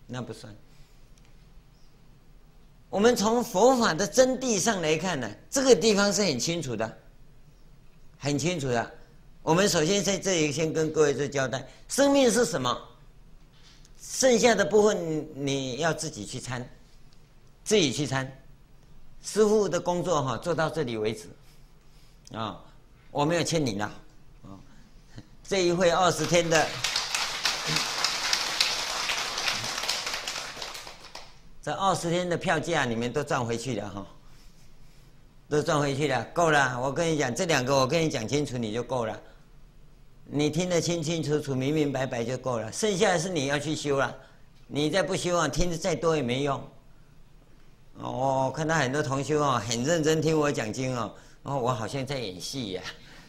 [0.07, 0.55] 那不算。
[2.91, 6.97] 我们从佛法的真谛上来看呢，这个地方是很清楚的，
[8.17, 8.91] 很清楚的。
[9.41, 12.77] 我们首先在这里先跟各位做交代：生命是什么？
[13.97, 16.69] 剩下的部分你要自己去参，
[17.63, 18.29] 自己去参。
[19.23, 21.29] 师父的工作哈做到这里为止，
[22.35, 22.59] 啊，
[23.09, 23.85] 我没有欠你了，
[24.43, 24.59] 啊，
[25.47, 26.67] 这一会二十天的，
[31.61, 34.05] 这二十天的票价你们都赚回去了哈，
[35.47, 36.79] 都赚回去了，够了。
[36.81, 39.19] 我跟你讲，这两个我跟你讲清楚你就够了。
[40.25, 44.15] 你听得清清楚楚、明明白白就够了，剩下的是你要去修了。
[44.65, 46.57] 你再不修啊，听得再多也没用。
[47.99, 51.13] 哦，我看到很多同学哦，很认真听我讲经哦。
[51.43, 52.81] 哦，我好像在演戏呀。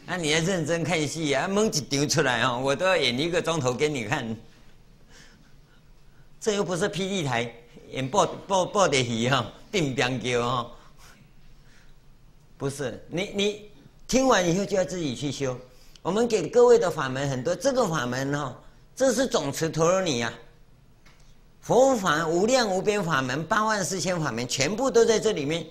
[0.06, 4.34] 那你要认真看戏呀，蒙一丢出来哦，我都要演一个钟头给你看。
[6.40, 7.52] 这又不是霹雳台
[7.92, 10.70] 演报报报的戏哈，并不叫哦。
[12.56, 13.70] 不是，你你
[14.06, 15.56] 听完以后就要自己去修。
[16.00, 18.56] 我们给各位的法门很多，这个法门哈，
[18.94, 20.32] 这是总持陀罗尼呀。
[21.60, 25.64] 佛法无量无边法门，八万四千法门，全部都在这里面，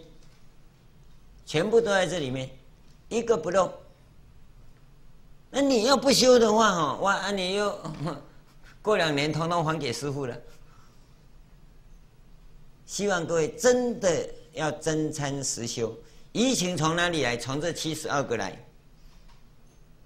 [1.45, 2.49] 全部都在这里面，
[3.09, 3.71] 一个不漏。
[5.49, 7.77] 那你要不修的话哈，哇，你又
[8.81, 10.33] 过两年统统还给师父了。
[12.91, 15.97] 希望各位真的要真参实修。
[16.33, 17.37] 疫情从哪里来？
[17.37, 18.61] 从这七十二个来。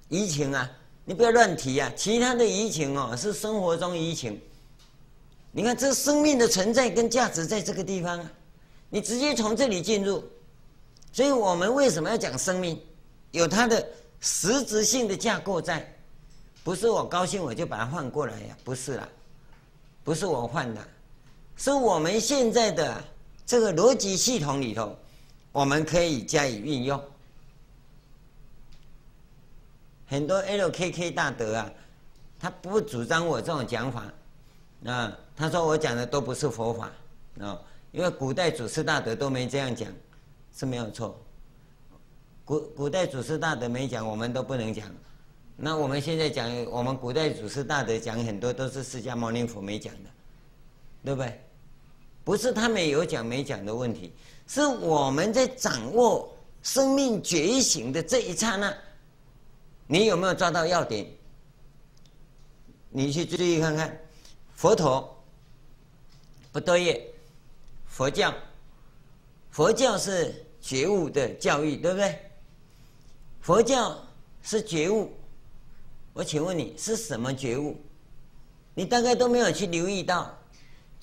[0.08, 0.72] 疫情啊，
[1.04, 1.92] 你不要乱提啊！
[1.96, 4.40] 其他的疫情哦，是生活中疫情。
[5.52, 8.32] 你看，这生命的存在跟价值在这个地方啊，
[8.92, 10.24] 你直接从这里进入。
[11.12, 12.80] 所以我们为什么要讲生命？
[13.32, 13.84] 有它的
[14.20, 15.92] 实质性的架构在，
[16.64, 19.10] 不是我高兴我就把它换过来呀，不是啦，
[20.04, 20.88] 不是我换的，
[21.58, 23.04] 是我们现在的
[23.46, 24.96] 这个逻辑系统里头，
[25.52, 27.02] 我们可以加以运用。
[30.08, 31.72] 很多 LKK 大德啊，
[32.40, 34.14] 他不主张我这种讲法，
[34.86, 36.92] 啊，他说我讲的都不是佛法，
[37.40, 37.60] 啊，
[37.92, 39.92] 因为古代祖师大德都没这样讲，
[40.56, 41.20] 是没有错。
[42.44, 44.88] 古古代祖师大德没讲，我们都不能讲。
[45.58, 50.10] 那我们现在讲，我们古代祖师大德讲很多都是释迦牟尼佛没讲的，
[51.04, 51.42] 对不对？
[52.26, 54.12] 不是他们有讲没讲的问题，
[54.48, 58.76] 是我们在掌握生命觉醒的这一刹那。
[59.88, 61.08] 你有没有抓到要点？
[62.90, 63.96] 你去注意看看，
[64.56, 65.24] 佛陀
[66.52, 67.14] 不多耶，
[67.86, 68.34] 佛教，
[69.52, 72.20] 佛教是觉悟的教育，对不对？
[73.42, 73.96] 佛教
[74.42, 75.14] 是觉悟，
[76.14, 77.80] 我请问你是什么觉悟？
[78.74, 80.35] 你大概都没有去留意到，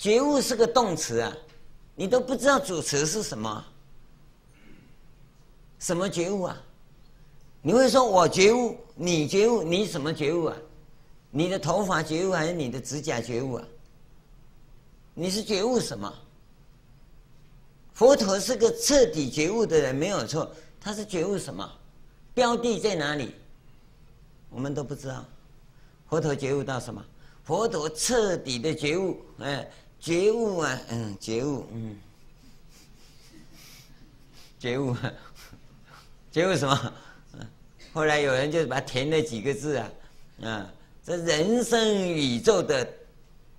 [0.03, 1.33] 觉悟是个动词啊，
[1.95, 3.65] 你都不知道主词是什么？
[5.79, 6.61] 什么觉悟啊？
[7.61, 10.57] 你会说我觉悟，你觉悟，你什么觉悟啊？
[11.31, 13.65] 你的头发觉悟还是你的指甲觉悟啊？
[15.13, 16.13] 你是觉悟什么？
[17.93, 20.53] 佛陀是个彻底觉悟的人，没有错。
[20.81, 21.65] 他是觉悟什么？
[22.33, 23.33] 标的在哪里？
[24.49, 25.23] 我们都不知道。
[26.09, 27.01] 佛陀觉悟到什么？
[27.45, 29.69] 佛陀彻底的觉悟，哎，
[30.03, 31.95] 觉悟啊，嗯，觉悟，嗯，
[34.59, 34.93] 觉悟，
[36.29, 36.93] 觉悟什么？
[37.35, 37.47] 嗯
[37.93, 39.89] 后来有人就把它填了几个字啊，
[40.43, 40.69] 啊，
[41.05, 42.85] 这人生宇宙的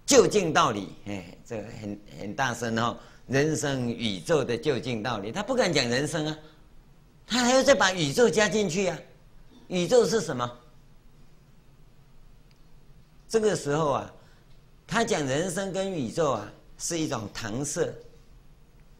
[0.04, 6.38] 究竟道理，哎，这个很很大声哦，人生宇宙的究竟道理，他不敢讲人生啊，
[7.26, 8.98] 他还要再把宇宙加进去啊，
[9.68, 10.58] 宇宙是什么？
[13.30, 14.13] 这个时候啊，
[14.94, 17.92] 他讲人生跟宇宙啊是一种搪塞。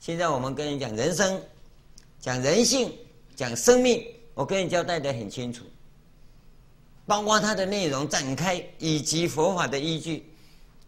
[0.00, 1.40] 现在我们跟人讲人生，
[2.18, 2.92] 讲人性，
[3.36, 4.04] 讲生命。
[4.34, 5.64] 我跟你交代得很清楚，
[7.06, 10.28] 包括它的内容展开以及佛法的依据，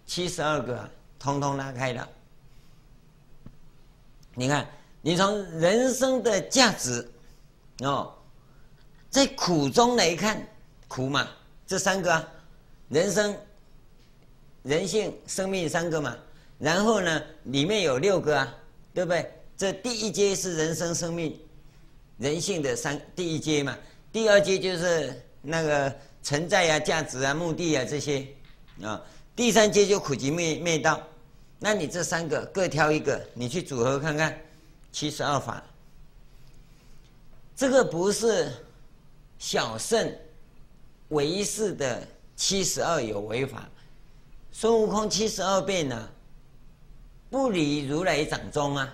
[0.06, 0.90] 七十二个啊，
[1.20, 2.08] 通通拉开了。
[4.34, 4.68] 你看，
[5.02, 7.08] 你从人生的价值
[7.78, 8.12] 哦，
[9.08, 10.44] 在苦中来看，
[10.88, 11.28] 苦嘛，
[11.64, 12.28] 这三个啊，
[12.88, 13.32] 人生、
[14.66, 16.16] 人性、生命三个嘛。
[16.58, 18.54] 然后呢，里面有六个啊，
[18.92, 19.32] 对不对？
[19.56, 21.38] 这第一阶是人生、生命、
[22.18, 23.76] 人性的三第一阶嘛。
[24.12, 28.26] 第二阶就是那个存在啊、价值啊、目的啊这些
[28.82, 29.00] 啊。
[29.34, 31.00] 第三阶就苦集灭灭道。
[31.58, 34.38] 那你这三个各挑一个，你去组合看看，
[34.92, 35.62] 七十二法。
[37.54, 38.52] 这个不是
[39.38, 40.14] 小乘
[41.08, 43.66] 唯识的七十二有为法，
[44.58, 46.08] 孙悟空七十二变呢，
[47.28, 48.90] 不离如来掌中啊，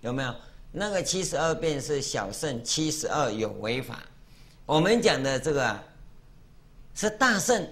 [0.00, 0.34] 有没有？
[0.72, 4.02] 那个七十二变是小乘七十二有为法，
[4.64, 5.84] 我们讲的这个啊，
[6.92, 7.70] 是大乘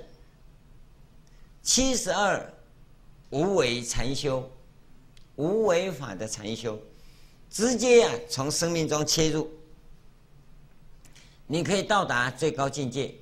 [1.60, 2.54] 七十二。
[3.30, 4.48] 无为禅修，
[5.34, 6.80] 无为法的禅修，
[7.50, 9.50] 直接啊从生命中切入，
[11.48, 13.12] 你可以到达最高境界。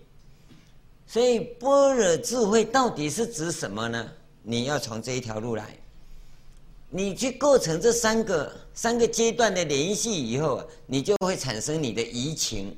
[1.13, 4.11] 所以般若智慧到底是指什么呢？
[4.43, 5.77] 你要从这一条路来，
[6.89, 12.75] 你去构成这三个三个阶段的联系以后，你就会产生你的移情，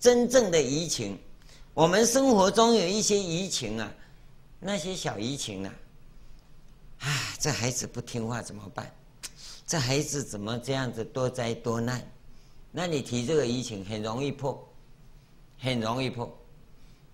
[0.00, 1.16] 真正的移情。
[1.72, 3.94] 我们生活中有一些移情啊，
[4.58, 5.72] 那些小移情啊。
[6.98, 7.08] 啊，
[7.38, 8.92] 这孩子不听话怎么办？
[9.64, 12.04] 这孩子怎么这样子多灾多难？
[12.72, 14.68] 那你提这个移情很容易破，
[15.60, 16.36] 很容易破。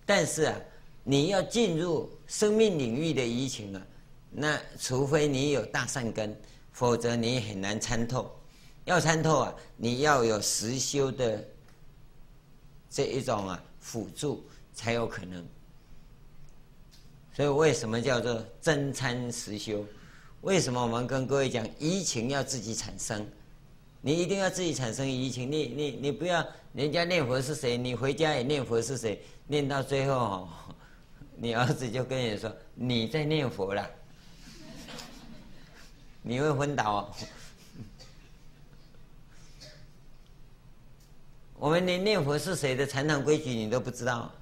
[0.07, 0.57] 但是啊，
[1.03, 3.87] 你要进入生命领域的移情啊，
[4.31, 6.35] 那除非你有大善根，
[6.73, 8.31] 否则你很难参透。
[8.85, 11.45] 要参透啊，你要有实修的
[12.89, 15.45] 这一种啊辅助才有可能。
[17.35, 19.85] 所以为什么叫做真参实修？
[20.43, 23.27] 为什么我们跟各位讲移情要自己产生？
[24.07, 29.21] 你一定要自己产生移情，你你你不要人家念佛是谁，你回家也念佛是谁？
[29.49, 30.49] 念到最后，
[31.35, 33.91] 你儿子就跟你说你在念佛了，
[36.23, 37.13] 你会昏倒。
[41.59, 44.33] 我们连念佛是谁的禅堂规矩你都不知道，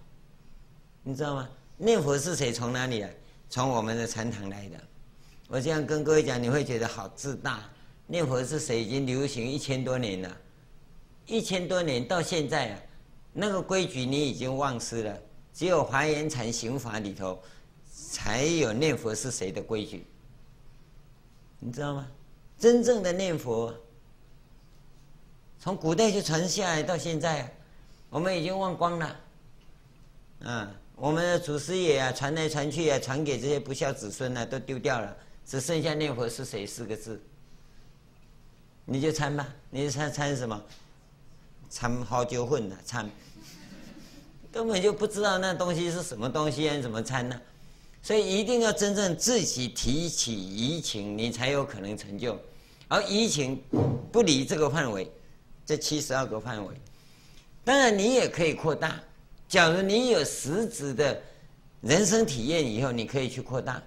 [1.03, 1.49] 你知道吗？
[1.79, 2.53] 念佛是谁？
[2.53, 3.11] 从哪里来？
[3.49, 4.77] 从我们的禅堂来的。
[5.49, 7.65] 我这样跟各位讲，你会觉得好自大。
[8.07, 8.83] 念佛是谁？
[8.85, 10.37] 已经流行一千多年了，
[11.27, 12.81] 一千多年到现在啊，
[13.33, 15.19] 那个规矩你已经忘失了。
[15.53, 17.41] 只有华严禅行法里头
[17.91, 20.05] 才有念佛是谁的规矩，
[21.61, 22.07] 你知道吗？
[22.59, 23.75] 真正的念佛，
[25.59, 27.53] 从古代就传下来到现在，
[28.11, 29.21] 我们已经忘光了，
[30.43, 30.75] 啊。
[30.97, 37.21] 我们的祖师爷啊，传来传去啊，传给这些不孝子孙啊，都丢掉了，只剩下念佛是谁四个字。
[38.85, 40.63] 你就参吧，你参参什么？
[41.71, 43.11] 参好酒混的参，
[44.53, 47.41] 根本就不知道那东西是什么东西，怎么参呢？
[48.01, 52.39] 所以一定要真正自己提起移情，你才有可能成就。
[52.87, 53.61] 而移情
[54.13, 55.11] 不离这个范围，
[55.65, 56.75] 这七十二个范围，
[57.65, 59.01] 当然你也可以扩大。
[59.49, 61.21] 假如你有实质的
[61.81, 63.83] 人生体验以后，你可以去扩大。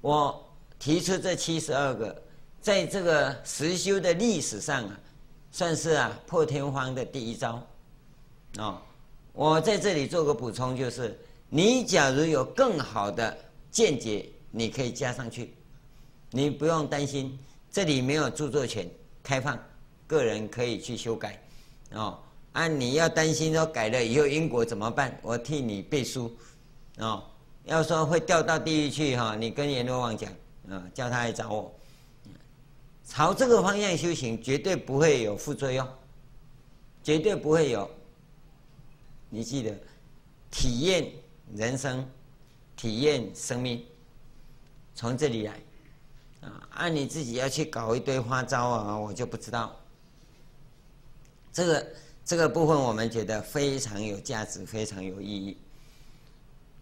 [0.00, 0.48] 我
[0.78, 2.21] 提出这七十二个，
[2.62, 5.00] 在这个实修的历史上啊，
[5.50, 7.60] 算是啊破天荒的第一招。
[8.58, 8.80] 哦，
[9.32, 13.36] 我在这里做个补充，就是你假如有更好的
[13.70, 15.52] 见解，你可以加上去，
[16.30, 17.36] 你不用担心，
[17.70, 18.88] 这里没有著作权，
[19.22, 19.58] 开放，
[20.06, 21.42] 个人可以去修改，
[21.92, 22.18] 哦。
[22.52, 22.68] 啊！
[22.68, 25.18] 你要担心说改了以后因果怎么办？
[25.22, 26.30] 我替你背书，
[26.98, 27.24] 哦，
[27.64, 30.30] 要说会掉到地狱去哈，你跟阎罗王讲，
[30.68, 31.74] 啊，叫他来找我。
[33.04, 35.86] 朝这个方向修行，绝对不会有副作用，
[37.02, 37.90] 绝对不会有。
[39.28, 39.76] 你记得，
[40.50, 41.10] 体验
[41.54, 42.08] 人生，
[42.76, 43.84] 体验生命，
[44.94, 45.60] 从这里来，
[46.40, 49.74] 啊，按你自己要去搞一堆花招啊，我就不知道。
[51.52, 51.86] 这个。
[52.24, 55.58] 这个部分我们觉得非常有价值，非常有意义。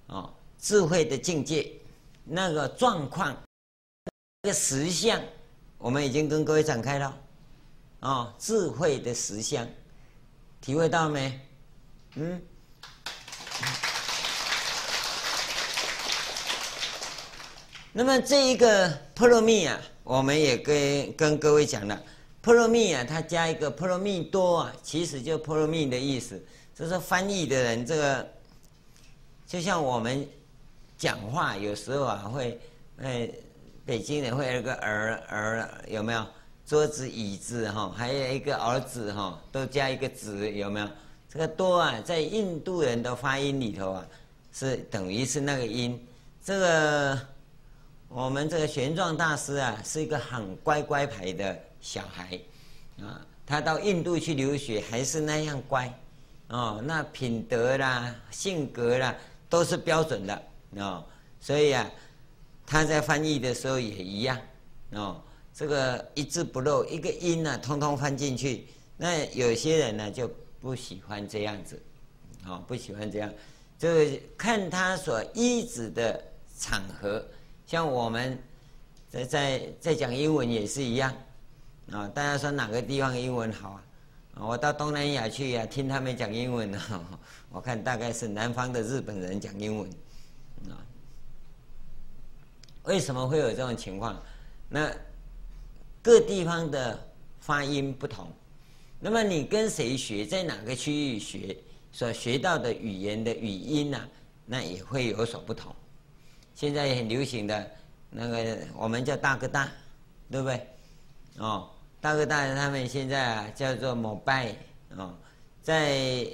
[0.08, 1.72] 哦，智慧的境界，
[2.24, 3.34] 那个状况，
[4.42, 5.18] 那个实相，
[5.80, 7.18] 我们已经跟各位展开了。
[8.00, 9.66] 哦，智慧的实相，
[10.60, 11.40] 体会到没？
[12.16, 12.40] 嗯。
[17.92, 22.00] 那么这一个波罗蜜啊，我们也跟跟各位讲了。
[22.42, 26.40] 波罗蜜啊，它加一个波罗蜜多啊，其实就波罗蜜的意思。
[26.74, 28.26] 就是翻译的人，这个
[29.46, 30.26] 就像我们
[30.96, 32.58] 讲话有时候啊，会，
[32.98, 33.28] 呃，
[33.90, 36.24] 北京人会有个儿儿有没有？
[36.64, 40.88] 桌子、椅子哈，还有一个儿子哈，都加一个子，有没有？
[41.28, 44.06] 这个多啊，在印度人的发音里头啊，
[44.52, 46.00] 是等于是那个音。
[46.40, 47.18] 这个
[48.06, 52.38] 我们这个玄奘大师啊，是一个很乖乖牌的小孩
[53.00, 55.92] 啊，他到印度去留学，还是那样乖
[56.46, 59.12] 哦，那品德啦、性格啦，
[59.48, 60.42] 都是标准的
[60.76, 61.04] 哦，
[61.40, 61.90] 所以啊。
[62.70, 64.38] 他在翻译的时候也一样，
[64.92, 65.20] 哦，
[65.52, 68.68] 这个一字不漏，一个音呢、通通翻进去。
[68.96, 71.82] 那有些人呢就不喜欢这样子，
[72.46, 73.32] 哦，不喜欢这样，
[73.76, 73.88] 就
[74.38, 76.22] 看他所依止的
[76.60, 77.26] 场合。
[77.66, 78.38] 像我们
[79.08, 81.12] 在在在讲英文也是一样，
[81.90, 83.82] 啊、大家说哪个地方英文好啊？
[84.46, 86.80] 我到东南亚去呀、啊，听他们讲英文呢，
[87.50, 89.90] 我看大概是南方的日本人讲英文，
[90.70, 90.78] 啊、
[92.84, 94.20] 为什么会有这种情况？
[94.68, 94.90] 那
[96.02, 96.98] 各地方的
[97.40, 98.26] 发音不同，
[98.98, 101.56] 那么你跟谁学，在哪个区域学，
[101.92, 104.08] 所学到的语言的语音呢、
[104.46, 105.74] 那也会有所不同。
[106.54, 107.70] 现在很流行的
[108.08, 109.68] 那个，我们叫大哥大，
[110.30, 110.66] 对不对？
[111.38, 111.68] 哦，
[112.00, 114.54] 大哥大他们现在啊叫做摩拜
[114.96, 115.14] 哦，
[115.62, 116.26] 在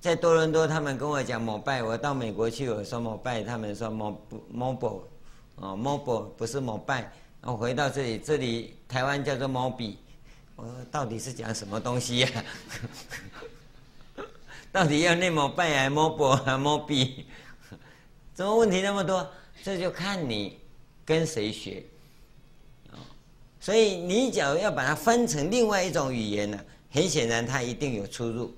[0.00, 5.08] 在多伦多，他们跟我讲摩拜，我到美国去，我说摩拜，他们说摩摩博。
[5.62, 7.04] 哦，mobile 不是 mobile，
[7.40, 9.94] 我回到这里，这里台湾叫做 mobi，
[10.56, 12.28] 我说到底是讲什么东西呀、
[14.72, 17.24] 到底要念 mobile 还是 mobile 还是 mobi？
[18.34, 19.24] 怎么问题那么多？
[19.62, 20.58] 这就看你
[21.04, 21.84] 跟谁学。
[23.60, 26.58] 所以你只要要把它分成另外一种语言呢，
[26.90, 28.52] 很显然它一定有出入。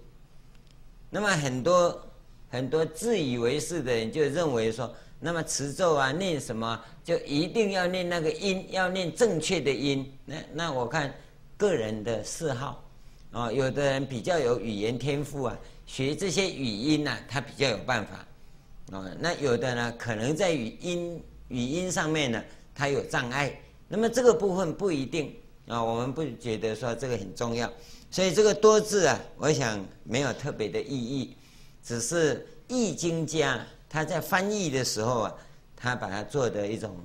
[1.10, 2.02] 那么很多
[2.48, 4.90] 很多自以为是的人就认为说。
[5.24, 10.12] 那么持咒啊，念什么就一定要念那个音，要念正确的音。
[10.26, 11.14] 那那我看
[11.56, 12.84] 个人的嗜好，
[13.32, 18.98] 啊，有的人比较有语言天赋啊，学这些语音呐，他比较有办法。
[18.98, 21.18] 啊，那有的呢，可能在语音
[21.48, 22.44] 语音上面呢，
[22.74, 23.58] 他有障碍。
[23.88, 25.34] 那么这个部分不一定
[25.66, 27.72] 啊，我们不觉得说这个很重要。
[28.10, 31.34] 所以这个多字啊，我想没有特别的意义，
[31.82, 33.66] 只是易经家。
[33.94, 35.34] 他在翻译的时候啊，
[35.76, 36.96] 他把它做的一种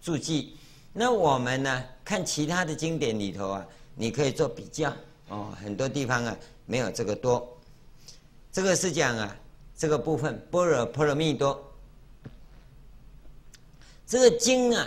[0.00, 0.56] 注记。
[0.92, 3.66] 那我们呢，看其他的经典里头啊，
[3.96, 4.92] 你可以做比较
[5.30, 5.52] 哦。
[5.60, 7.58] 很多地方啊，没有这个多。
[8.52, 9.36] 这个是讲啊，
[9.76, 11.60] 这个部分般若波罗蜜多。
[14.06, 14.86] 这个经啊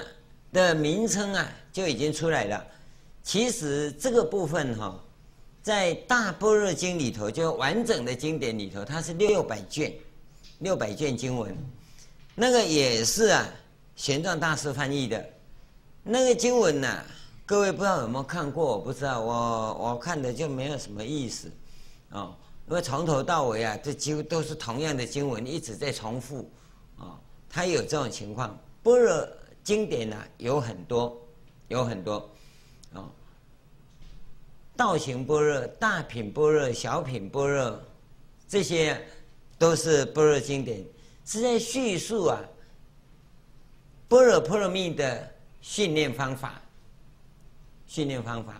[0.53, 2.65] 的名称啊就已经出来了。
[3.23, 4.99] 其实这个部分哈、哦，
[5.61, 9.93] 在大般若经里头，就完整的经典里头，它是六百卷。
[10.61, 11.55] 六百卷经文，
[12.35, 13.47] 那个也是啊，
[13.95, 15.25] 玄奘大师翻译的。
[16.03, 17.03] 那个经文呢、
[17.47, 18.63] 各位不知道有没有看过？
[18.63, 21.51] 我不知道，我我看的就没有什么意思，
[22.11, 22.35] 哦，
[22.69, 26.47] 因为从头到尾啊，这几乎都是同样的经文，一直在重复，
[26.99, 28.55] 啊，它有这种情况。
[28.83, 29.27] 般若
[29.63, 31.19] 经典呢、有很多，
[31.69, 32.29] 有很多，
[32.93, 33.09] 啊，
[34.77, 37.79] 道行般若、大品般若、小品般若，
[38.47, 39.03] 这些。
[39.61, 40.83] 都是般若经典，
[41.23, 42.41] 是在叙述啊
[44.07, 45.31] 般若波罗蜜的
[45.61, 46.59] 训练方法。
[47.85, 48.59] 训练方法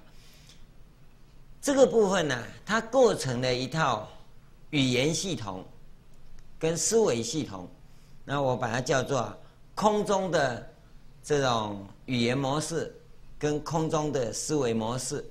[1.59, 4.07] 这个部分呢、它构成了一套
[4.69, 5.65] 语言系统
[6.59, 7.67] 跟思维系统。
[8.23, 9.35] 那我把它叫做
[9.73, 10.69] 空中的
[11.23, 12.95] 这种语言模式
[13.39, 15.25] 跟空中的思维模式。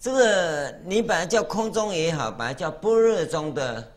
[0.00, 3.92] 这个你把它叫空中也好，把它叫般若中的。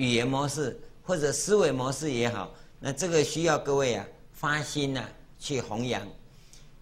[0.00, 6.00] 语言模式或者思维模式也好，那这个需要各位啊发心呐、啊、去弘扬。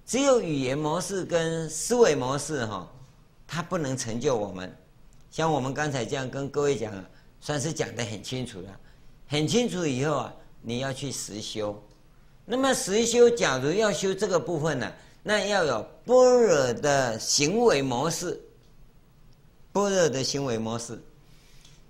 [0.06, 2.88] 只有语言模式跟思维模式哈、哦，
[3.44, 4.72] 它不能成就我们。
[5.32, 7.04] 像我们刚才这样跟各位讲啊，
[7.40, 8.80] 算是讲得很清楚了。
[9.26, 11.76] 很清楚以后啊，你要去实修。
[12.44, 14.92] 那么实修，假如要修这个部分呢、
[15.24, 18.40] 那要有般若的行为模式，
[19.72, 20.96] 般若的行为模式。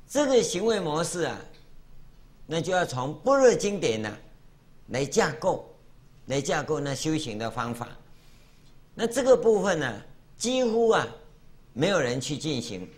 [0.08, 1.38] 这个行为模式啊，
[2.46, 4.10] 那就要从般若经典呢、
[4.86, 5.68] 来架构，
[6.26, 7.88] 来架构那修行的方法。
[8.94, 10.06] 那这个部分呢、啊，
[10.38, 11.06] 几乎啊
[11.74, 12.88] 没有人去进行，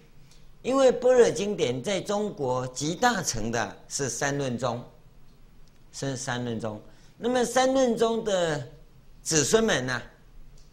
[0.63, 4.81] 因为般若经典在中国集大成的是三论宗，
[5.93, 6.81] 是三论宗。
[7.19, 8.65] 那么三论宗的
[9.21, 10.01] 子孙们呢、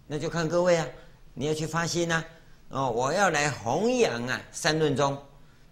[0.05, 0.87] 那就看各位啊，
[1.33, 2.25] 你要去发心呐、啊，
[2.69, 5.17] 哦，我要来弘扬啊三论宗。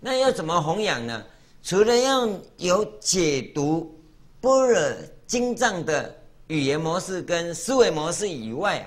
[0.05, 1.25] 那要怎么弘扬呢？
[1.63, 3.99] 除了要有解读
[4.39, 4.79] 般若
[5.25, 8.85] 经藏的语言模式跟思维模式以外啊，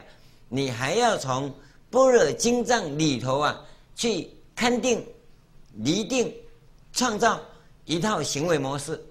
[0.48, 1.52] 你还要从
[1.90, 3.60] 般若经藏里头啊，
[3.96, 5.04] 去勘定、
[5.78, 6.32] 厘定、
[6.92, 7.40] 创造
[7.84, 9.04] 一套行为模式。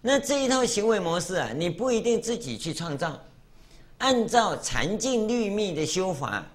[0.00, 3.20] 那这一套行为模式啊，你不一定自己去创造，
[3.98, 6.46] 按照禅净律密的修法，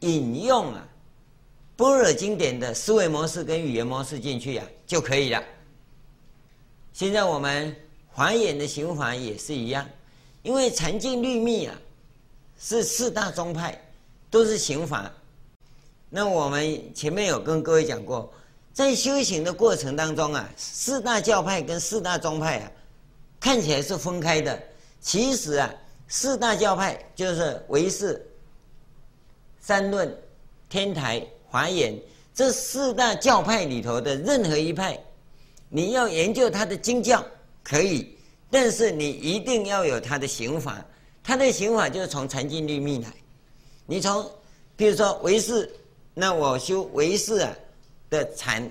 [0.00, 0.84] 引用啊
[1.76, 5.42] 般若经典的思维模式跟语言模式进去呀、啊，就可以了。
[6.92, 7.76] 现在我们
[8.08, 9.86] 华严的行法也是一样，
[10.42, 11.74] 因为禅净律密啊。
[12.58, 13.78] 是四大宗派，
[14.30, 15.12] 都是行法。
[16.08, 18.32] 那我们前面有跟各位讲过，
[18.72, 22.72] 在修行的过程当中啊，四大教派跟四大宗派啊，
[23.38, 24.58] 看起来是分开的。
[25.02, 25.70] 其实啊，
[26.08, 28.26] 四大教派就是唯识、
[29.60, 30.18] 三论、
[30.70, 31.98] 天台、华严
[32.34, 35.02] 这四大教派里头的任何一派，
[35.70, 37.24] 你要研究它的经教
[37.64, 38.14] 可以，
[38.50, 40.84] 但是你一定要有它的行法。
[41.22, 43.10] 他的行法就是从禅净律密来，
[43.86, 44.30] 你从，
[44.76, 45.68] 比如说唯识，
[46.12, 47.56] 那我修唯识啊
[48.10, 48.70] 的禅，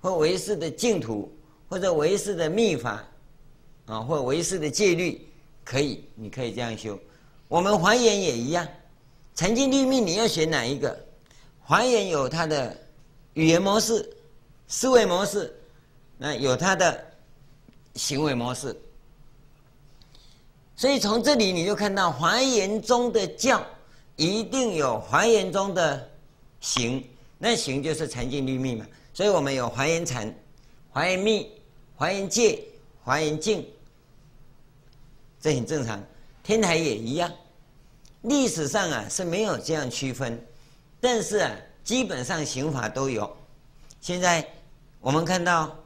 [0.00, 1.32] 或唯识的净土，
[1.68, 3.06] 或者唯识的密法，
[3.86, 5.24] 啊，或唯识的戒律，
[5.64, 6.98] 可以，你可以这样修。
[7.46, 8.66] 我们华严也一样，
[9.36, 11.06] 禅净律密你要选哪一个？
[11.70, 12.76] 华严有它的
[13.34, 14.04] 语言模式、
[14.66, 15.56] 思维模式，
[16.18, 17.00] 那有它的
[17.94, 18.76] 行为模式。
[20.74, 23.64] 所以从这里你就看到华严中的教
[24.16, 26.10] 一定有华严中的
[26.60, 27.08] 行，
[27.38, 28.84] 那行就是禅净律密嘛。
[29.14, 30.34] 所以我们有华严禅、
[30.90, 31.52] 华严密、
[31.94, 32.64] 华严戒、
[33.04, 33.64] 华严净，
[35.40, 36.04] 这很正常。
[36.42, 37.32] 天台也一样，
[38.22, 40.44] 历史上啊是没有这样区分，
[41.00, 41.50] 但是啊
[41.82, 43.36] 基本上刑法都有。
[44.00, 44.46] 现在
[45.00, 45.76] 我们看到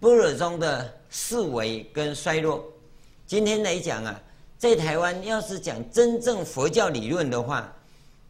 [0.00, 2.64] 般若中的式微跟衰落。
[3.26, 4.20] 今天来讲啊，
[4.56, 7.70] 在台湾要是讲真正佛教理论的话，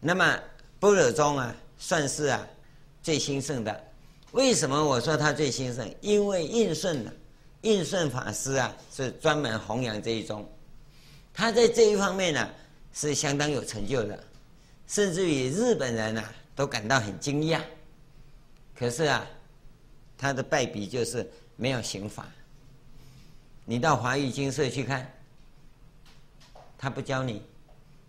[0.00, 0.38] 那么
[0.80, 2.44] 般若宗啊算是啊
[3.02, 3.84] 最兴盛的。
[4.32, 5.88] 为什么我说他最兴盛？
[6.00, 7.12] 因为印顺呢，
[7.62, 10.46] 印顺法师啊是专门弘扬这一宗，
[11.32, 12.48] 他在这一方面呢、
[12.92, 14.18] 是相当有成就的，
[14.88, 17.60] 甚至于日本人啊都感到很惊讶。
[18.74, 19.24] 可是啊，
[20.16, 22.26] 他的败笔就是没有刑法。
[23.64, 25.12] 你到华语精舍去看，
[26.78, 27.42] 他不教你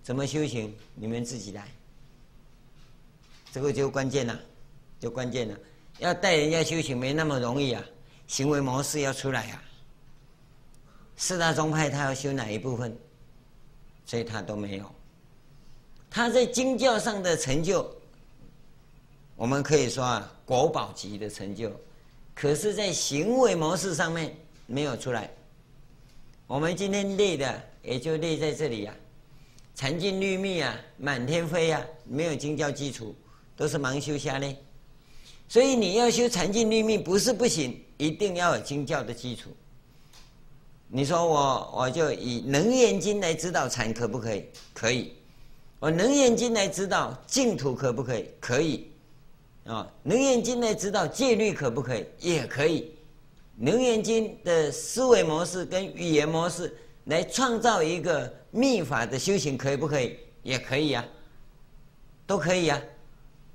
[0.01, 1.67] 怎么修行，你们自己来。
[3.51, 4.39] 这个就关键了，
[4.99, 5.57] 就关键了。
[5.97, 7.84] 要带人家修行没那么容易啊，
[8.27, 9.63] 行为模式要出来啊。
[11.17, 12.97] 四大宗派他要修哪一部分，
[14.05, 14.95] 所以他都没有。
[16.10, 17.89] 他在经教上的成就，
[19.36, 21.72] 我们可以说啊，国宝级的成就，
[22.34, 24.36] 可是，在行为模式上面
[24.66, 25.30] 没有出来。
[26.47, 28.97] 我们今天累的也就累在这里呀、啊，
[29.76, 33.14] 禅净律密啊，满天飞、啊，没有经教基础，
[33.55, 34.57] 都是盲修瞎练。
[35.47, 39.49] 所以你要修禅净律密不是不行，一定要有经教的基础。
[40.88, 44.45] 你说我我就以《楞严经》来指导禅可不可以？
[44.74, 45.14] 可以。
[45.80, 48.30] 我《楞严经》来指导净土可不可以？
[48.41, 48.91] 可以。
[49.65, 52.05] 啊，《楞严经》来指导戒律可不可以？
[52.19, 52.93] 也可以。
[53.65, 56.75] 《楞严经》的思维模式跟语言模式
[57.05, 60.17] 来创造一个密法的修行，可以不可以？
[60.43, 61.07] 也可以呀、啊，
[62.27, 62.84] 都可以呀、啊。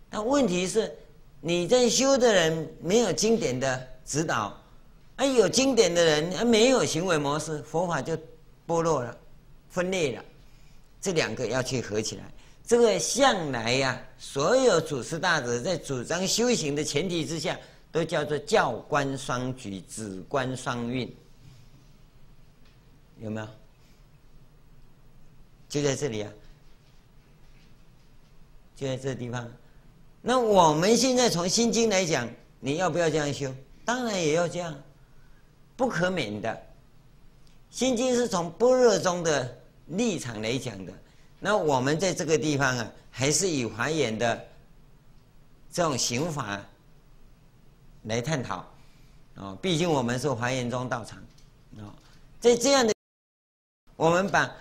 [0.08, 0.96] 但问题是，
[1.42, 4.58] 你在修的人没有经典的指导，
[5.16, 8.16] 而有经典的人而没有行为模式，佛法就
[8.66, 9.14] 剥落了、
[9.68, 10.24] 分裂了。
[11.04, 12.24] 这两个要去合起来。
[12.66, 17.58] 这个向来呀、所有祖师大德在主张修行的前提之下。
[17.94, 21.08] 都叫做教观双举，止观双运，
[23.20, 23.46] 有没有？
[25.68, 26.32] 就在这里啊，
[28.74, 29.48] 就在这个地方。
[30.20, 32.28] 那我们现在从心经来讲，
[32.58, 33.54] 你要不要这样修？
[33.84, 34.76] 当然也要这样，
[35.76, 36.62] 不可免的。
[37.70, 39.56] 心经是从般若中的
[39.86, 40.92] 立场来讲的，
[41.40, 44.46] 那我们在这个地方啊，还是以华严的
[45.72, 46.60] 这种行法。
[48.06, 48.56] 来探讨，
[49.34, 51.18] 啊，毕竟我们是华严中道场，
[51.78, 51.88] 啊，
[52.38, 52.92] 在这样的，
[53.96, 54.54] 我们把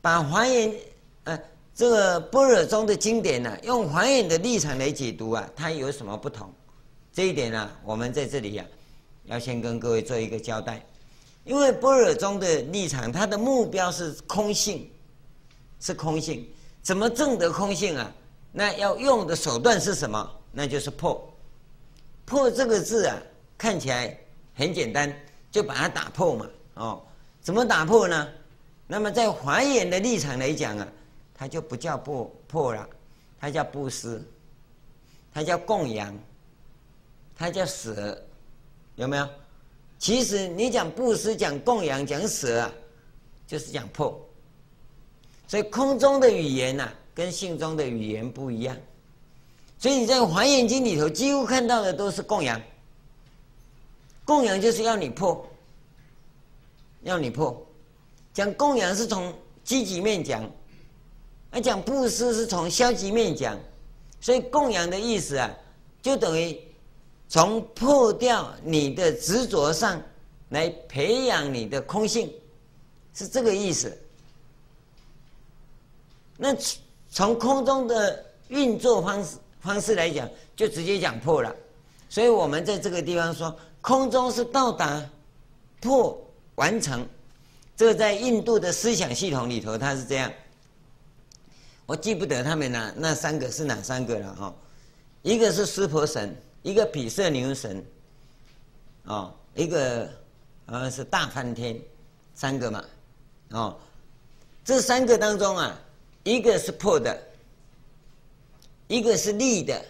[0.00, 0.74] 把华严，
[1.22, 1.38] 呃，
[1.72, 6.52] 这个般若中的经典呢、用华严的立场来解读啊，它有什么不同？
[7.12, 8.66] 这一点呢、我们在这里呀、啊，
[9.26, 10.84] 要先跟各位做一个交代，
[11.44, 14.90] 因为般若中的立场，它的目标是空性，
[15.80, 16.48] 是空性，
[16.82, 18.12] 怎么证得空性啊？
[18.52, 20.30] 那要用的手段是什么？
[20.52, 21.28] 那就是破。
[22.24, 23.18] 破这个字啊，
[23.58, 24.16] 看起来
[24.54, 25.12] 很简单，
[25.50, 26.46] 就把它打破嘛。
[26.74, 27.02] 哦，
[27.40, 28.28] 怎么打破呢？
[28.86, 30.86] 那么在华严的立场来讲啊，
[31.34, 32.88] 它就不叫破破了，
[33.40, 34.22] 它叫布施，
[35.32, 36.16] 它叫供养，
[37.34, 38.22] 它叫舍，
[38.94, 39.28] 有没有？
[40.02, 42.72] 其实你讲布施、讲供养、讲舍啊，
[43.46, 44.20] 就是讲破。
[45.46, 48.76] 所以空中的语言呐、啊，跟性中的语言不一样。
[49.78, 52.60] 所以你在《华严经》里头几乎看到的都是供养，
[54.24, 55.48] 供养就是要你破，
[57.02, 57.64] 要你破。
[58.34, 59.32] 讲供养是从
[59.62, 60.50] 积极面讲，
[61.52, 63.56] 而讲布施是从消极面讲，
[64.20, 65.48] 所以供养的意思啊，
[66.02, 66.60] 就等于
[67.32, 69.98] 从破掉你的执着上
[70.50, 72.30] 来培养你的空性，
[73.14, 73.90] 是这个意思。
[76.36, 76.54] 那
[77.08, 81.56] 从空中的运作方式方式来讲，就直接讲破了。
[82.10, 85.02] 所以我们在这个地方说，空中是到达
[85.80, 86.22] 破
[86.56, 87.08] 完成。
[87.74, 90.30] 这个在印度的思想系统里头，它是这样。
[91.86, 94.54] 我记不得他们那那三个是哪三个了哈？
[95.22, 97.84] 一个是湿婆神，一个比色牛神，
[99.04, 100.08] 哦，一个
[100.66, 101.80] 好像是大梵天，
[102.34, 102.84] 三个嘛，
[103.50, 103.78] 哦，
[104.64, 105.78] 这三个当中啊，
[106.24, 107.20] 一个是破的，
[108.86, 109.84] 一个是立的，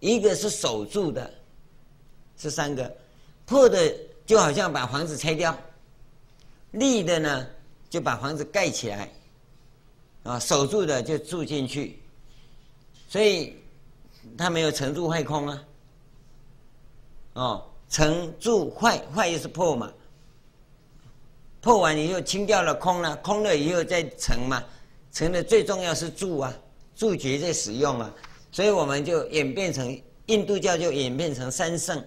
[0.00, 1.30] 一个是守住的，
[2.36, 2.96] 是三个。
[3.44, 3.94] 破的
[4.26, 5.56] 就好像把房子拆掉。
[6.72, 7.46] 立的呢，
[7.88, 9.08] 就把房子盖起来，
[10.24, 12.02] 啊，守住的就住进去，
[13.08, 13.56] 所以
[14.36, 15.64] 它没有成住坏空啊。
[17.34, 19.92] 哦，成住坏坏又是破嘛，
[21.60, 24.62] 破完以后清掉了空了，空了以后再成嘛，
[25.12, 26.54] 成的最重要是住啊，
[26.94, 28.14] 住觉在使用啊，
[28.50, 32.02] 所以我们就演变成印度教就演变成三圣，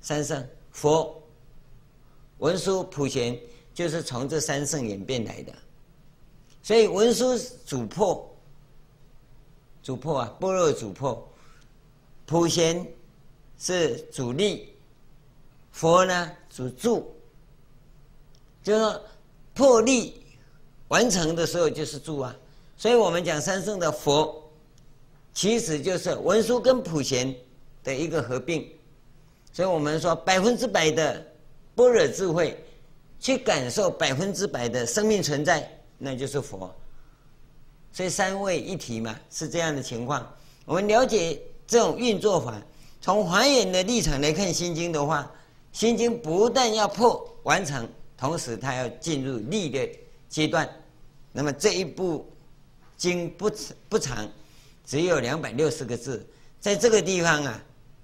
[0.00, 1.20] 三圣佛。
[2.38, 3.38] 文殊、普贤
[3.72, 5.52] 就是从这三圣演变来的，
[6.62, 8.33] 所以文殊主破，
[9.84, 11.28] 主破啊，般若主破，
[12.26, 12.84] 普贤
[13.58, 14.74] 是主力，
[15.70, 17.14] 佛呢主助，
[18.62, 19.00] 就是说
[19.52, 20.20] 破力
[20.88, 22.34] 完成的时候就是助啊，
[22.76, 24.50] 所以我们讲三圣的佛，
[25.32, 27.32] 其实就是文殊跟普贤
[27.84, 28.68] 的一个合并，
[29.52, 31.24] 所以我们说百分之百的。
[31.76, 32.56] 般若智慧，
[33.18, 35.68] 去感受百分之百的生命存在，
[35.98, 36.72] 那就是佛。
[37.94, 40.28] 所以三位一体嘛，是这样的情况。
[40.64, 42.60] 我们了解这种运作法，
[43.00, 45.30] 从还原的立场来看《心经》的话，
[45.78, 47.88] 《心经》不但要破完成，
[48.18, 49.88] 同时它要进入立的
[50.28, 50.68] 阶段。
[51.30, 52.28] 那么这一部
[52.96, 53.48] 经不
[53.88, 54.28] 不长，
[54.84, 56.26] 只有两百六十个字，
[56.58, 57.62] 在这个地方啊，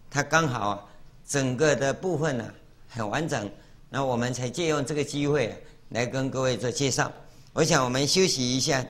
[0.08, 0.84] 它刚好啊，
[1.26, 2.54] 整个的部分呢、啊。
[2.92, 3.50] 很完整，
[3.88, 5.56] 那我们才借用这个机会啊
[5.90, 7.10] 来跟各位做介绍。
[7.52, 8.84] 我想我们休息一下。